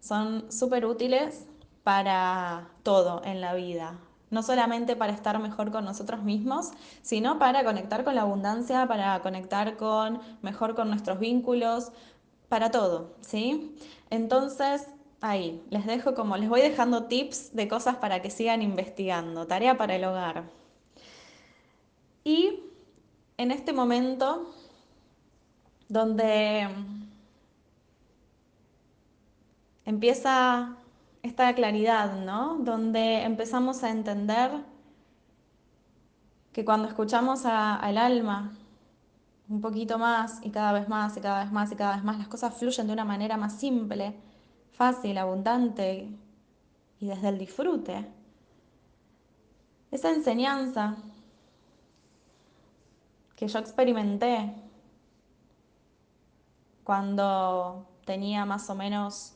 son 0.00 0.50
súper 0.50 0.86
útiles 0.86 1.46
para 1.82 2.70
todo 2.82 3.22
en 3.24 3.40
la 3.40 3.54
vida. 3.54 3.98
No 4.30 4.42
solamente 4.42 4.96
para 4.96 5.12
estar 5.12 5.38
mejor 5.40 5.72
con 5.72 5.84
nosotros 5.84 6.22
mismos, 6.22 6.70
sino 7.02 7.38
para 7.38 7.64
conectar 7.64 8.04
con 8.04 8.14
la 8.14 8.22
abundancia, 8.22 8.86
para 8.86 9.20
conectar 9.20 9.76
con 9.76 10.20
mejor 10.42 10.74
con 10.74 10.88
nuestros 10.88 11.18
vínculos, 11.18 11.90
para 12.48 12.70
todo, 12.70 13.14
¿sí? 13.20 13.76
Entonces, 14.10 14.86
ahí, 15.20 15.62
les 15.70 15.86
dejo 15.86 16.14
como, 16.14 16.36
les 16.36 16.48
voy 16.48 16.60
dejando 16.60 17.04
tips 17.04 17.54
de 17.54 17.68
cosas 17.68 17.96
para 17.96 18.22
que 18.22 18.30
sigan 18.30 18.62
investigando, 18.62 19.46
tarea 19.46 19.76
para 19.76 19.96
el 19.96 20.04
hogar. 20.04 20.44
Y 22.24 22.60
en 23.36 23.50
este 23.50 23.72
momento 23.72 24.52
donde 25.88 26.68
empieza 29.84 30.76
esta 31.22 31.54
claridad, 31.54 32.20
¿no? 32.24 32.58
Donde 32.58 33.22
empezamos 33.22 33.82
a 33.84 33.90
entender 33.90 34.50
que 36.52 36.64
cuando 36.64 36.88
escuchamos 36.88 37.44
al 37.44 37.98
alma 37.98 38.52
un 39.48 39.60
poquito 39.60 39.98
más 39.98 40.40
y 40.42 40.50
cada 40.50 40.72
vez 40.72 40.88
más 40.88 41.16
y 41.16 41.20
cada 41.20 41.42
vez 41.42 41.52
más 41.52 41.72
y 41.72 41.76
cada 41.76 41.96
vez 41.96 42.04
más, 42.04 42.18
las 42.18 42.28
cosas 42.28 42.54
fluyen 42.54 42.86
de 42.86 42.92
una 42.92 43.04
manera 43.04 43.36
más 43.36 43.54
simple, 43.54 44.14
fácil, 44.72 45.18
abundante 45.18 46.08
y 47.00 47.06
desde 47.06 47.28
el 47.28 47.38
disfrute. 47.38 48.06
Esa 49.90 50.10
enseñanza 50.10 50.96
que 53.34 53.48
yo 53.48 53.58
experimenté 53.58 54.54
cuando 56.84 57.88
tenía 58.04 58.44
más 58.44 58.70
o 58.70 58.74
menos, 58.74 59.34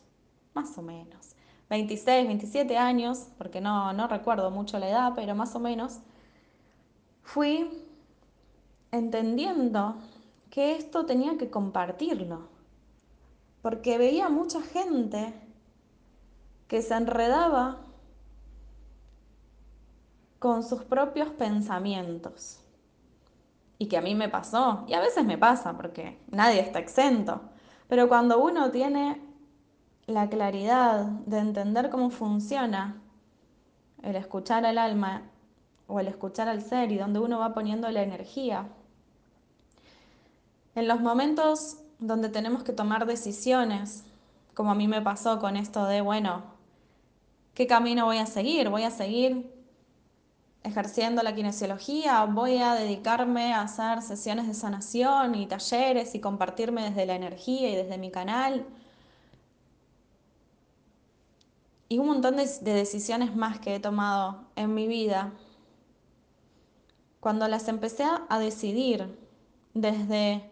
más 0.55 0.77
o 0.79 0.83
menos, 0.83 1.34
26, 1.75 2.29
27 2.29 2.79
años, 2.79 3.27
porque 3.37 3.61
no, 3.61 3.93
no 3.93 4.07
recuerdo 4.07 4.53
mucho 4.53 4.79
la 4.79 4.89
edad, 4.89 5.13
pero 5.17 5.35
más 5.35 5.57
o 5.57 5.59
menos, 5.59 5.99
fui 7.23 7.69
entendiendo 8.93 9.97
que 10.51 10.77
esto 10.77 11.05
tenía 11.05 11.37
que 11.37 11.51
compartirlo, 11.51 12.49
porque 13.61 13.99
veía 13.99 14.29
mucha 14.29 14.63
gente 14.63 15.35
que 16.69 16.81
se 16.81 16.95
enredaba 16.95 17.81
con 20.39 20.63
sus 20.63 20.85
propios 20.85 21.31
pensamientos. 21.31 22.61
Y 23.79 23.89
que 23.89 23.97
a 23.97 24.01
mí 24.01 24.15
me 24.15 24.29
pasó, 24.29 24.85
y 24.87 24.95
a 24.95 25.01
veces 25.01 25.25
me 25.25 25.39
pasa, 25.39 25.77
porque 25.77 26.21
nadie 26.31 26.61
está 26.61 26.79
exento. 26.79 27.41
Pero 27.89 28.07
cuando 28.07 28.39
uno 28.39 28.71
tiene 28.71 29.34
la 30.07 30.29
claridad 30.29 31.05
de 31.05 31.39
entender 31.39 31.91
cómo 31.91 32.11
funciona 32.11 33.01
el 34.03 34.17
escuchar 34.17 34.67
al 34.67 34.79
alma 34.79 35.23
o 35.87 36.01
el 36.01 36.09
escuchar 36.09 36.49
al 36.49 36.63
ser 36.63 36.93
y 36.93 36.99
donde 36.99 37.21
uno 37.21 37.39
va 37.39 37.55
poniendo 37.55 37.91
la 37.91 38.03
energía, 38.03 38.69
en 40.75 40.89
los 40.89 41.01
momentos 41.01 41.79
donde 41.99 42.29
tenemos 42.29 42.65
que 42.65 42.73
tomar 42.73 43.07
decisiones, 43.07 44.05
como 44.55 44.73
a 44.73 44.75
mí 44.75 44.89
me 44.89 45.01
pasó 45.01 45.39
con 45.39 45.57
esto 45.57 45.87
de, 45.87 46.01
bueno, 46.01 46.43
¿qué 47.55 47.67
camino 47.67 48.07
voy 48.07 48.19
a 48.19 48.27
seguir? 48.27 48.69
¿Voy 48.69 48.83
a 48.83 48.91
seguir 48.91 49.53
ejerciendo 50.65 51.23
la 51.23 51.35
kinesiología? 51.35 52.25
¿Voy 52.25 52.59
a 52.59 52.75
dedicarme 52.75 53.55
a 53.55 53.63
hacer 53.63 54.03
sesiones 54.03 54.47
de 54.49 54.55
sanación 54.55 55.35
y 55.35 55.47
talleres 55.47 56.15
y 56.15 56.21
compartirme 56.21 56.91
desde 56.91 57.07
la 57.07 57.15
energía 57.15 57.71
y 57.71 57.77
desde 57.77 57.99
mi 57.99 58.11
canal? 58.11 58.67
Y 61.89 61.99
un 61.99 62.07
montón 62.07 62.37
de, 62.37 62.47
decisiones 62.63 63.37
más 63.37 63.59
que 63.59 63.75
he 63.77 63.81
tomado 63.81 64.45
en 64.57 64.75
mi 64.75 64.87
vida, 64.87 65.33
cuando 67.21 67.49
las 67.49 67.69
empecé 67.69 68.05
a 68.29 68.39
decidir 68.39 69.19
desde 69.73 70.51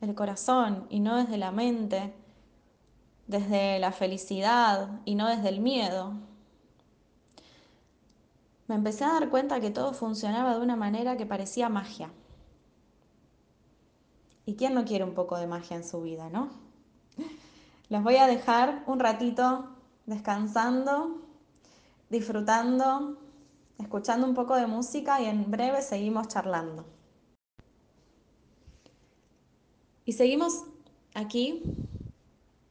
el 0.00 0.14
corazón 0.14 0.86
y 0.88 1.00
no 1.00 1.16
desde 1.16 1.36
la 1.36 1.52
mente, 1.52 2.14
desde 3.26 3.78
la 3.78 3.92
felicidad 3.92 5.00
y 5.04 5.14
no 5.14 5.28
desde 5.28 5.48
el 5.48 5.60
miedo, 5.60 6.14
me 8.66 8.74
empecé 8.74 9.04
a 9.04 9.12
dar 9.12 9.28
cuenta 9.28 9.60
que 9.60 9.70
todo 9.70 9.92
funcionaba 9.92 10.54
de 10.54 10.60
una 10.60 10.76
manera 10.76 11.16
que 11.16 11.26
parecía 11.26 11.68
magia. 11.68 12.10
¿Y 14.46 14.54
quién 14.54 14.74
no 14.74 14.84
quiere 14.84 15.04
un 15.04 15.14
poco 15.14 15.36
de 15.36 15.46
magia 15.46 15.76
en 15.76 15.84
su 15.84 16.02
vida, 16.02 16.28
no? 16.30 16.50
Los 17.88 18.02
voy 18.02 18.16
a 18.16 18.26
dejar 18.26 18.82
un 18.86 19.00
ratito 19.00 19.73
descansando, 20.06 21.22
disfrutando, 22.10 23.18
escuchando 23.78 24.26
un 24.26 24.34
poco 24.34 24.56
de 24.56 24.66
música 24.66 25.20
y 25.20 25.26
en 25.26 25.50
breve 25.50 25.82
seguimos 25.82 26.28
charlando. 26.28 26.84
Y 30.04 30.12
seguimos 30.12 30.64
aquí 31.14 31.62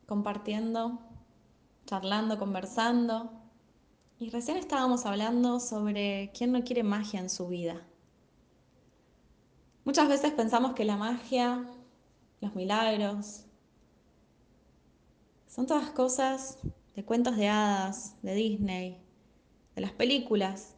compartiendo, 0.06 1.00
charlando, 1.86 2.38
conversando. 2.38 3.32
Y 4.20 4.30
recién 4.30 4.58
estábamos 4.58 5.06
hablando 5.06 5.60
sobre 5.60 6.32
quién 6.38 6.52
no 6.52 6.64
quiere 6.64 6.84
magia 6.84 7.20
en 7.20 7.30
su 7.30 7.48
vida. 7.48 7.82
Muchas 9.84 10.08
veces 10.08 10.32
pensamos 10.32 10.74
que 10.74 10.86
la 10.86 10.96
magia, 10.96 11.66
los 12.40 12.56
milagros, 12.56 13.46
son 15.48 15.66
todas 15.68 15.90
cosas 15.90 16.60
de 16.96 17.04
cuentos 17.04 17.36
de 17.38 17.50
hadas, 17.50 18.16
de 18.22 18.36
Disney, 18.36 19.02
de 19.76 19.82
las 19.82 19.92
películas. 19.92 20.76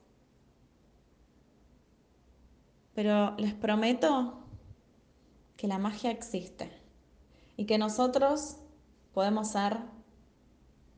Pero 2.93 3.35
les 3.37 3.53
prometo 3.53 4.45
que 5.57 5.67
la 5.67 5.77
magia 5.77 6.11
existe 6.11 6.71
y 7.57 7.65
que 7.65 7.77
nosotros 7.77 8.57
podemos 9.13 9.49
ser 9.49 9.79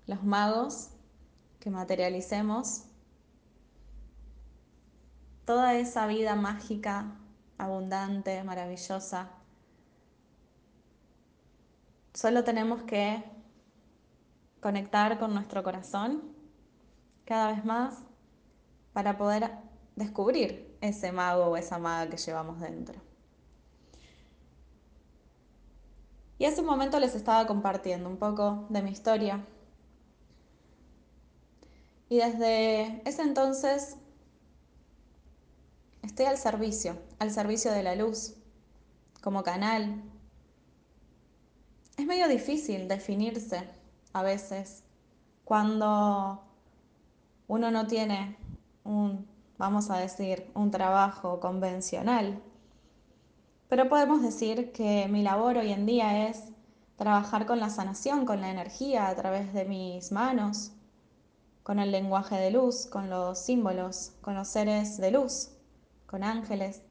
los 0.06 0.24
magos 0.24 0.90
que 1.60 1.70
materialicemos 1.70 2.84
toda 5.46 5.76
esa 5.76 6.08
vida 6.08 6.36
mágica, 6.36 7.16
abundante, 7.58 8.44
maravillosa. 8.44 9.30
Solo 12.14 12.44
tenemos 12.44 12.84
que 12.84 13.24
conectar 14.62 15.20
con 15.20 15.34
nuestro 15.34 15.64
corazón 15.64 16.24
cada 17.26 17.52
vez 17.52 17.66
más 17.66 18.04
para 18.94 19.18
poder 19.18 19.52
descubrir 19.96 20.78
ese 20.82 21.12
mago 21.12 21.46
o 21.46 21.58
esa 21.58 21.78
maga 21.78 22.10
que 22.10 22.18
llevamos 22.18 22.60
dentro. 22.60 23.02
Y 26.40 26.46
hace 26.46 26.62
un 26.62 26.68
momento 26.68 27.00
les 27.00 27.16
estaba 27.16 27.48
compartiendo 27.48 28.10
un 28.10 28.18
poco 28.18 28.68
de 28.70 28.82
mi 28.82 28.92
historia. 28.92 29.46
Y 32.10 32.18
desde 32.18 33.02
ese 33.10 33.24
entonces 33.24 33.98
estoy 36.04 36.26
al 36.26 36.38
servicio, 36.38 36.98
al 37.20 37.32
servicio 37.32 37.72
de 37.72 37.84
la 37.84 37.96
luz, 37.96 38.36
como 39.22 39.44
canal. 39.44 40.04
Es 41.98 42.06
medio 42.06 42.28
difícil 42.28 42.88
definirse 42.88 43.77
a 44.18 44.24
veces 44.24 44.84
cuando 45.44 46.44
uno 47.48 47.72
no 47.72 47.88
tiene 47.88 48.38
un, 48.84 49.28
vamos 49.58 49.90
a 49.90 49.98
decir, 49.98 50.52
un 50.54 50.72
trabajo 50.72 51.40
convencional. 51.40 52.42
Pero 53.70 53.90
podemos 53.90 54.22
decir 54.22 54.72
que 54.72 55.08
mi 55.08 55.24
labor 55.24 55.58
hoy 55.58 55.72
en 55.72 55.86
día 55.86 56.28
es 56.30 56.52
trabajar 56.98 57.46
con 57.46 57.60
la 57.60 57.70
sanación, 57.70 58.26
con 58.26 58.42
la 58.42 58.50
energía 58.50 59.08
a 59.08 59.16
través 59.16 59.54
de 59.54 59.66
mis 59.66 60.12
manos, 60.12 60.72
con 61.64 61.80
el 61.80 61.92
lenguaje 61.92 62.36
de 62.36 62.52
luz, 62.52 62.86
con 62.88 63.10
los 63.10 63.40
símbolos, 63.40 64.14
con 64.22 64.36
los 64.36 64.48
seres 64.48 64.98
de 64.98 65.12
luz, 65.12 65.52
con 66.06 66.24
ángeles, 66.24 66.82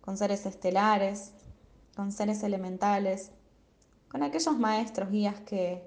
con 0.00 0.16
seres 0.16 0.46
estelares, 0.46 1.32
con 1.96 2.12
seres 2.12 2.42
elementales, 2.42 3.32
con 4.10 4.22
aquellos 4.22 4.58
maestros, 4.58 5.10
guías 5.10 5.40
que, 5.40 5.82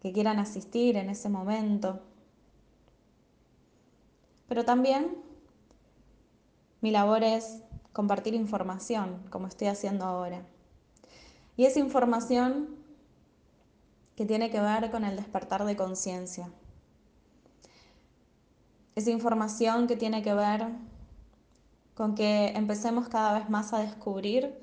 que 0.00 0.12
quieran 0.12 0.38
asistir 0.38 0.96
en 0.96 1.10
ese 1.10 1.28
momento. 1.28 2.00
Pero 4.48 4.64
también 4.64 5.16
mi 6.80 6.90
labor 6.90 7.24
es 7.24 7.62
compartir 7.92 8.34
información, 8.34 9.22
como 9.30 9.46
estoy 9.46 9.68
haciendo 9.68 10.04
ahora. 10.04 10.44
Y 11.56 11.64
esa 11.64 11.78
información 11.78 12.68
que 14.16 14.26
tiene 14.26 14.50
que 14.50 14.60
ver 14.60 14.90
con 14.90 15.04
el 15.04 15.16
despertar 15.16 15.64
de 15.64 15.76
conciencia. 15.76 16.50
Esa 18.94 19.10
información 19.10 19.86
que 19.86 19.96
tiene 19.96 20.22
que 20.22 20.34
ver 20.34 20.68
con 21.94 22.14
que 22.14 22.48
empecemos 22.48 23.08
cada 23.08 23.38
vez 23.38 23.48
más 23.48 23.72
a 23.72 23.78
descubrir 23.78 24.54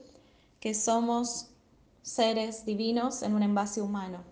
que 0.59 0.73
somos 0.73 1.50
seres 2.01 2.65
divinos 2.65 3.21
en 3.21 3.35
un 3.35 3.43
envase 3.43 3.81
humano 3.81 4.23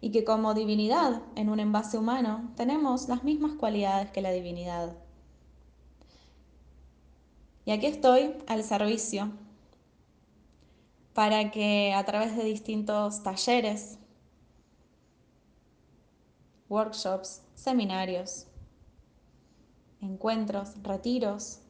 y 0.00 0.10
que 0.10 0.24
como 0.24 0.52
divinidad 0.52 1.22
en 1.36 1.48
un 1.48 1.60
envase 1.60 1.96
humano 1.96 2.52
tenemos 2.56 3.08
las 3.08 3.22
mismas 3.24 3.52
cualidades 3.52 4.10
que 4.10 4.20
la 4.20 4.32
divinidad. 4.32 4.96
Y 7.64 7.70
aquí 7.70 7.86
estoy 7.86 8.34
al 8.48 8.64
servicio 8.64 9.30
para 11.14 11.50
que 11.52 11.94
a 11.94 12.04
través 12.04 12.36
de 12.36 12.44
distintos 12.44 13.22
talleres, 13.22 13.98
workshops, 16.68 17.42
seminarios, 17.54 18.46
encuentros, 20.00 20.82
retiros, 20.82 21.60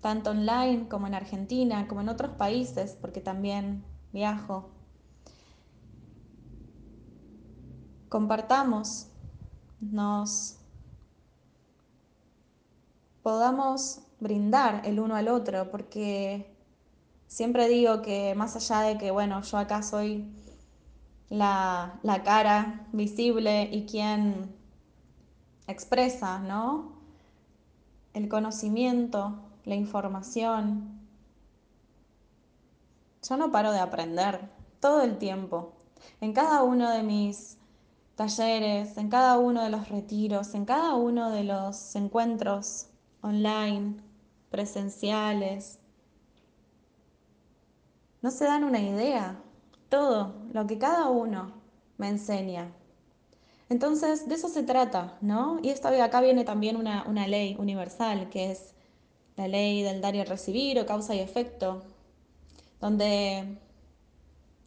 tanto 0.00 0.30
online 0.30 0.86
como 0.88 1.08
en 1.08 1.14
Argentina, 1.14 1.88
como 1.88 2.02
en 2.02 2.08
otros 2.08 2.36
países, 2.36 2.96
porque 3.00 3.20
también 3.20 3.84
viajo, 4.12 4.70
compartamos, 8.08 9.08
nos 9.80 10.56
podamos 13.22 14.00
brindar 14.20 14.82
el 14.84 15.00
uno 15.00 15.16
al 15.16 15.28
otro, 15.28 15.70
porque 15.70 16.54
siempre 17.26 17.68
digo 17.68 18.02
que 18.02 18.34
más 18.34 18.54
allá 18.56 18.80
de 18.82 18.98
que, 18.98 19.10
bueno, 19.10 19.40
yo 19.42 19.58
acá 19.58 19.82
soy 19.82 20.30
la, 21.30 21.98
la 22.02 22.22
cara 22.22 22.86
visible 22.92 23.70
y 23.72 23.86
quien 23.86 24.54
expresa, 25.66 26.38
¿no? 26.38 26.92
El 28.12 28.28
conocimiento, 28.28 29.38
la 29.64 29.74
información. 29.74 31.01
Yo 33.28 33.36
no 33.36 33.52
paro 33.52 33.70
de 33.70 33.78
aprender 33.78 34.40
todo 34.80 35.02
el 35.02 35.16
tiempo 35.18 35.74
en 36.20 36.32
cada 36.32 36.62
uno 36.64 36.90
de 36.90 37.04
mis 37.04 37.56
talleres, 38.16 38.96
en 38.96 39.08
cada 39.08 39.38
uno 39.38 39.62
de 39.62 39.70
los 39.70 39.88
retiros, 39.88 40.54
en 40.54 40.64
cada 40.64 40.94
uno 40.96 41.30
de 41.30 41.44
los 41.44 41.94
encuentros 41.94 42.88
online, 43.20 43.96
presenciales. 44.50 45.78
No 48.22 48.30
se 48.30 48.44
dan 48.44 48.64
una 48.64 48.80
idea, 48.80 49.40
todo 49.88 50.34
lo 50.52 50.66
que 50.66 50.78
cada 50.78 51.08
uno 51.08 51.52
me 51.98 52.08
enseña. 52.08 52.72
Entonces, 53.68 54.28
de 54.28 54.34
eso 54.34 54.48
se 54.48 54.64
trata, 54.64 55.16
¿no? 55.20 55.58
Y 55.62 55.70
esta, 55.70 55.88
acá 56.04 56.20
viene 56.20 56.44
también 56.44 56.76
una, 56.76 57.04
una 57.08 57.26
ley 57.28 57.56
universal, 57.58 58.28
que 58.30 58.50
es 58.50 58.74
la 59.36 59.48
ley 59.48 59.82
del 59.82 60.00
dar 60.00 60.14
y 60.14 60.24
recibir 60.24 60.78
o 60.78 60.86
causa 60.86 61.14
y 61.14 61.20
efecto, 61.20 61.82
donde 62.82 63.58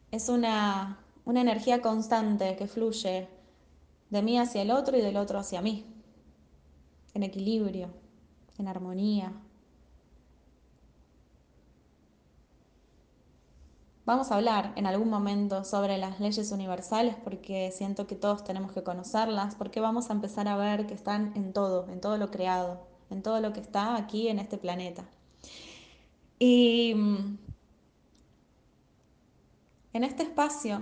es 0.10 0.30
una 0.30 1.06
una 1.26 1.42
energía 1.42 1.82
constante 1.82 2.56
que 2.56 2.68
fluye 2.68 3.28
de 4.10 4.22
mí 4.22 4.38
hacia 4.38 4.62
el 4.62 4.72
otro 4.72 4.96
y 4.98 5.02
del 5.02 5.18
otro 5.18 5.40
hacia 5.40 5.62
mí, 5.62 5.86
en 7.14 7.24
equilibrio, 7.24 7.90
en 8.58 8.68
armonía. 8.68 9.34
Vamos 14.06 14.32
a 14.32 14.36
hablar 14.36 14.72
en 14.76 14.86
algún 14.86 15.10
momento 15.10 15.64
sobre 15.64 15.98
las 15.98 16.20
leyes 16.20 16.52
universales 16.52 17.16
porque 17.24 17.72
siento 17.72 18.06
que 18.06 18.16
todos 18.16 18.44
tenemos 18.44 18.72
que 18.72 18.84
conocerlas, 18.84 19.56
porque 19.56 19.80
vamos 19.80 20.12
a 20.12 20.14
empezar 20.14 20.48
a 20.48 20.56
ver 20.56 20.86
que 20.86 20.94
están 20.94 21.34
en 21.36 21.54
todo, 21.54 21.90
en 21.90 22.02
todo 22.02 22.18
lo 22.18 22.30
creado, 22.30 22.86
en 23.10 23.24
todo 23.24 23.40
lo 23.40 23.52
que 23.52 23.62
está 23.62 23.96
aquí 23.96 24.28
en 24.28 24.38
este 24.38 24.60
planeta. 24.60 25.06
Y 26.38 26.94
mm, 26.96 27.35
en 29.96 30.04
este 30.04 30.24
espacio 30.24 30.82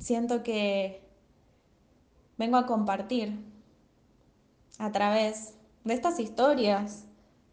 siento 0.00 0.42
que 0.42 1.08
vengo 2.36 2.56
a 2.56 2.66
compartir 2.66 3.38
a 4.80 4.90
través 4.90 5.54
de 5.84 5.94
estas 5.94 6.18
historias, 6.18 7.04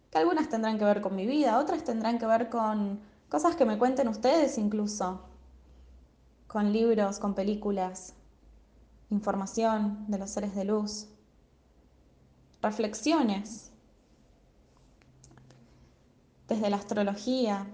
que 0.10 0.18
algunas 0.18 0.50
tendrán 0.50 0.80
que 0.80 0.86
ver 0.86 1.02
con 1.02 1.16
mi 1.16 1.28
vida, 1.28 1.60
otras 1.60 1.84
tendrán 1.84 2.18
que 2.18 2.26
ver 2.26 2.50
con 2.50 3.02
cosas 3.30 3.56
que 3.56 3.66
me 3.66 3.78
cuenten 3.78 4.08
ustedes 4.08 4.58
incluso, 4.58 5.22
con 6.48 6.74
libros, 6.74 7.20
con 7.20 7.36
películas, 7.36 8.16
información 9.12 10.06
de 10.08 10.18
los 10.18 10.32
seres 10.32 10.56
de 10.56 10.66
luz, 10.66 11.08
reflexiones 12.64 13.72
desde 16.48 16.72
la 16.72 16.78
astrología, 16.78 17.68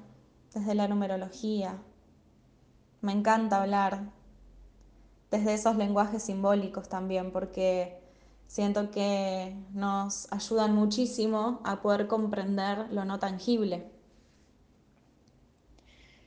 desde 0.53 0.75
la 0.75 0.89
numerología. 0.89 1.81
Me 3.01 3.13
encanta 3.13 3.61
hablar 3.61 4.11
desde 5.31 5.53
esos 5.53 5.75
lenguajes 5.77 6.23
simbólicos 6.23 6.89
también, 6.89 7.31
porque 7.31 8.01
siento 8.47 8.91
que 8.91 9.55
nos 9.73 10.31
ayudan 10.31 10.75
muchísimo 10.75 11.61
a 11.63 11.81
poder 11.81 12.07
comprender 12.07 12.91
lo 12.91 13.05
no 13.05 13.19
tangible. 13.19 13.89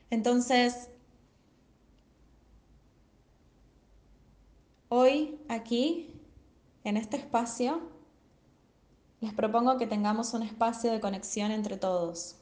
Entonces, 0.08 0.88
hoy 4.88 5.40
aquí, 5.48 6.20
en 6.84 6.96
este 6.96 7.16
espacio, 7.16 7.80
les 9.20 9.32
propongo 9.32 9.78
que 9.78 9.86
tengamos 9.86 10.34
un 10.34 10.42
espacio 10.42 10.92
de 10.92 11.00
conexión 11.00 11.50
entre 11.50 11.76
todos, 11.76 12.36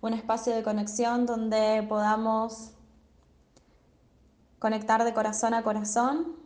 un 0.00 0.12
espacio 0.12 0.54
de 0.54 0.62
conexión 0.62 1.26
donde 1.26 1.84
podamos 1.88 2.72
conectar 4.60 5.02
de 5.04 5.12
corazón 5.12 5.54
a 5.54 5.64
corazón 5.64 6.36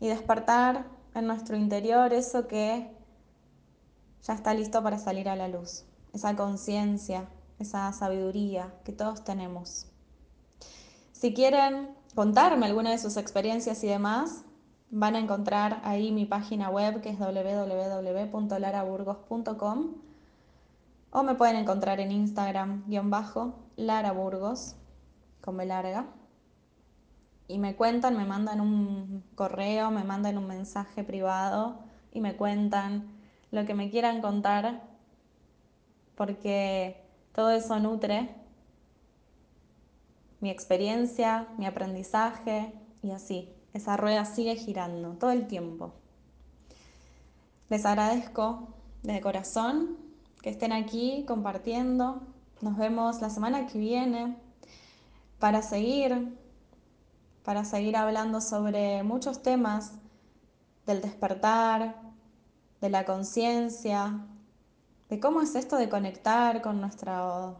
y 0.00 0.08
despertar 0.08 0.84
en 1.14 1.26
nuestro 1.26 1.56
interior 1.56 2.12
eso 2.12 2.46
que 2.46 2.94
ya 4.22 4.34
está 4.34 4.52
listo 4.52 4.82
para 4.82 4.98
salir 4.98 5.30
a 5.30 5.36
la 5.36 5.48
luz, 5.48 5.86
esa 6.12 6.36
conciencia, 6.36 7.30
esa 7.58 7.90
sabiduría 7.92 8.74
que 8.84 8.92
todos 8.92 9.24
tenemos. 9.24 9.86
Si 11.12 11.32
quieren 11.32 11.96
contarme 12.14 12.66
alguna 12.66 12.90
de 12.90 12.98
sus 12.98 13.16
experiencias 13.16 13.82
y 13.84 13.86
demás, 13.86 14.44
van 14.90 15.14
a 15.14 15.20
encontrar 15.20 15.80
ahí 15.84 16.12
mi 16.12 16.26
página 16.26 16.68
web 16.68 17.00
que 17.00 17.08
es 17.10 17.18
www.laraburgos.com 17.18 19.94
o 21.10 21.22
me 21.22 21.34
pueden 21.36 21.56
encontrar 21.56 22.00
en 22.00 22.12
Instagram 22.12 22.84
guion 22.86 23.08
bajo 23.08 23.54
Lara 23.76 24.12
Burgos 24.12 24.76
con 25.40 25.56
B 25.56 25.64
larga 25.64 26.04
y 27.48 27.58
me 27.58 27.74
cuentan, 27.74 28.16
me 28.16 28.26
mandan 28.26 28.60
un 28.60 29.24
correo, 29.34 29.90
me 29.90 30.04
mandan 30.04 30.36
un 30.36 30.46
mensaje 30.46 31.02
privado 31.02 31.80
y 32.12 32.20
me 32.20 32.36
cuentan 32.36 33.10
lo 33.50 33.64
que 33.64 33.74
me 33.74 33.90
quieran 33.90 34.20
contar, 34.20 34.82
porque 36.14 37.02
todo 37.32 37.50
eso 37.50 37.80
nutre 37.80 38.34
mi 40.40 40.50
experiencia, 40.50 41.48
mi 41.56 41.66
aprendizaje 41.66 42.72
y 43.02 43.10
así. 43.10 43.52
esa 43.74 43.96
rueda 43.96 44.24
sigue 44.24 44.56
girando 44.56 45.12
todo 45.14 45.30
el 45.30 45.46
tiempo. 45.46 45.92
Les 47.68 47.84
agradezco 47.84 48.68
de 49.02 49.20
corazón 49.20 49.96
que 50.42 50.50
estén 50.50 50.72
aquí 50.72 51.24
compartiendo. 51.26 52.22
Nos 52.60 52.76
vemos 52.76 53.20
la 53.20 53.30
semana 53.30 53.66
que 53.66 53.78
viene 53.78 54.36
para 55.38 55.62
seguir, 55.62 56.36
para 57.48 57.64
seguir 57.64 57.96
hablando 57.96 58.42
sobre 58.42 59.02
muchos 59.02 59.42
temas 59.42 59.92
del 60.84 61.00
despertar, 61.00 61.96
de 62.82 62.90
la 62.90 63.06
conciencia, 63.06 64.26
de 65.08 65.18
cómo 65.18 65.40
es 65.40 65.54
esto 65.54 65.76
de 65.76 65.88
conectar 65.88 66.60
con 66.60 66.78
nuestra, 66.78 67.54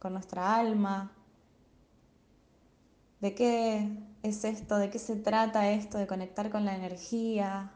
con 0.00 0.14
nuestra 0.14 0.56
alma, 0.56 1.12
de 3.20 3.32
qué 3.36 4.02
es 4.24 4.42
esto, 4.42 4.78
de 4.78 4.90
qué 4.90 4.98
se 4.98 5.14
trata 5.14 5.70
esto 5.70 5.96
de 5.96 6.08
conectar 6.08 6.50
con 6.50 6.64
la 6.64 6.74
energía. 6.74 7.70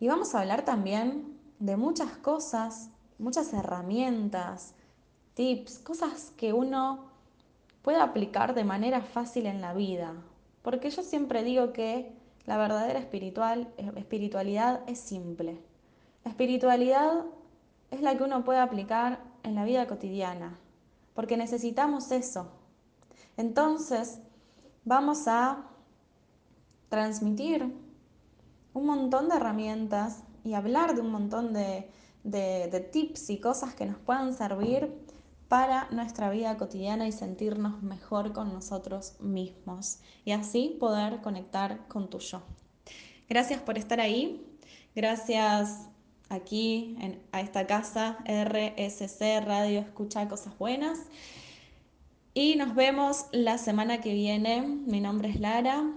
Y 0.00 0.08
vamos 0.08 0.34
a 0.34 0.40
hablar 0.40 0.64
también 0.64 1.38
de 1.58 1.76
muchas 1.76 2.12
cosas, 2.16 2.88
muchas 3.18 3.52
herramientas, 3.52 4.72
tips, 5.34 5.78
cosas 5.80 6.32
que 6.38 6.54
uno 6.54 7.15
puede 7.86 8.00
aplicar 8.00 8.52
de 8.52 8.64
manera 8.64 9.00
fácil 9.00 9.46
en 9.46 9.60
la 9.60 9.72
vida. 9.72 10.12
Porque 10.62 10.90
yo 10.90 11.04
siempre 11.04 11.44
digo 11.44 11.72
que 11.72 12.12
la 12.44 12.56
verdadera 12.56 12.98
espiritual, 12.98 13.72
espiritualidad 13.94 14.80
es 14.88 14.98
simple. 14.98 15.62
La 16.24 16.32
espiritualidad 16.32 17.26
es 17.92 18.00
la 18.00 18.16
que 18.18 18.24
uno 18.24 18.44
puede 18.44 18.58
aplicar 18.58 19.20
en 19.44 19.54
la 19.54 19.64
vida 19.64 19.86
cotidiana, 19.86 20.58
porque 21.14 21.36
necesitamos 21.36 22.10
eso. 22.10 22.50
Entonces, 23.36 24.18
vamos 24.84 25.28
a 25.28 25.68
transmitir 26.88 27.72
un 28.74 28.86
montón 28.86 29.28
de 29.28 29.36
herramientas 29.36 30.24
y 30.42 30.54
hablar 30.54 30.96
de 30.96 31.02
un 31.02 31.12
montón 31.12 31.52
de, 31.52 31.88
de, 32.24 32.88
tips 32.90 33.30
y 33.30 33.38
cosas 33.38 33.76
que 33.76 33.86
nos 33.86 33.98
puedan 33.98 34.34
servir 34.34 34.92
para 35.48 35.88
nuestra 35.90 36.30
vida 36.30 36.56
cotidiana 36.56 37.06
y 37.06 37.12
sentirnos 37.12 37.82
mejor 37.82 38.32
con 38.32 38.52
nosotros 38.52 39.16
mismos 39.20 39.98
y 40.24 40.32
así 40.32 40.76
poder 40.80 41.20
conectar 41.20 41.86
con 41.88 42.10
tu 42.10 42.18
yo. 42.18 42.42
Gracias 43.28 43.60
por 43.60 43.78
estar 43.78 44.00
ahí, 44.00 44.44
gracias 44.94 45.88
aquí 46.28 46.96
en, 47.00 47.22
a 47.32 47.40
esta 47.40 47.66
casa 47.66 48.18
RSC 48.24 49.40
Radio 49.44 49.80
Escucha 49.80 50.28
Cosas 50.28 50.56
Buenas 50.58 50.98
y 52.34 52.56
nos 52.56 52.74
vemos 52.74 53.26
la 53.32 53.58
semana 53.58 54.00
que 54.00 54.12
viene. 54.12 54.62
Mi 54.62 55.00
nombre 55.00 55.30
es 55.30 55.40
Lara 55.40 55.90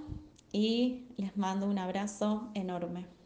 y 0.51 1.07
les 1.17 1.35
mando 1.37 1.67
un 1.67 1.79
abrazo 1.79 2.49
enorme. 2.53 3.18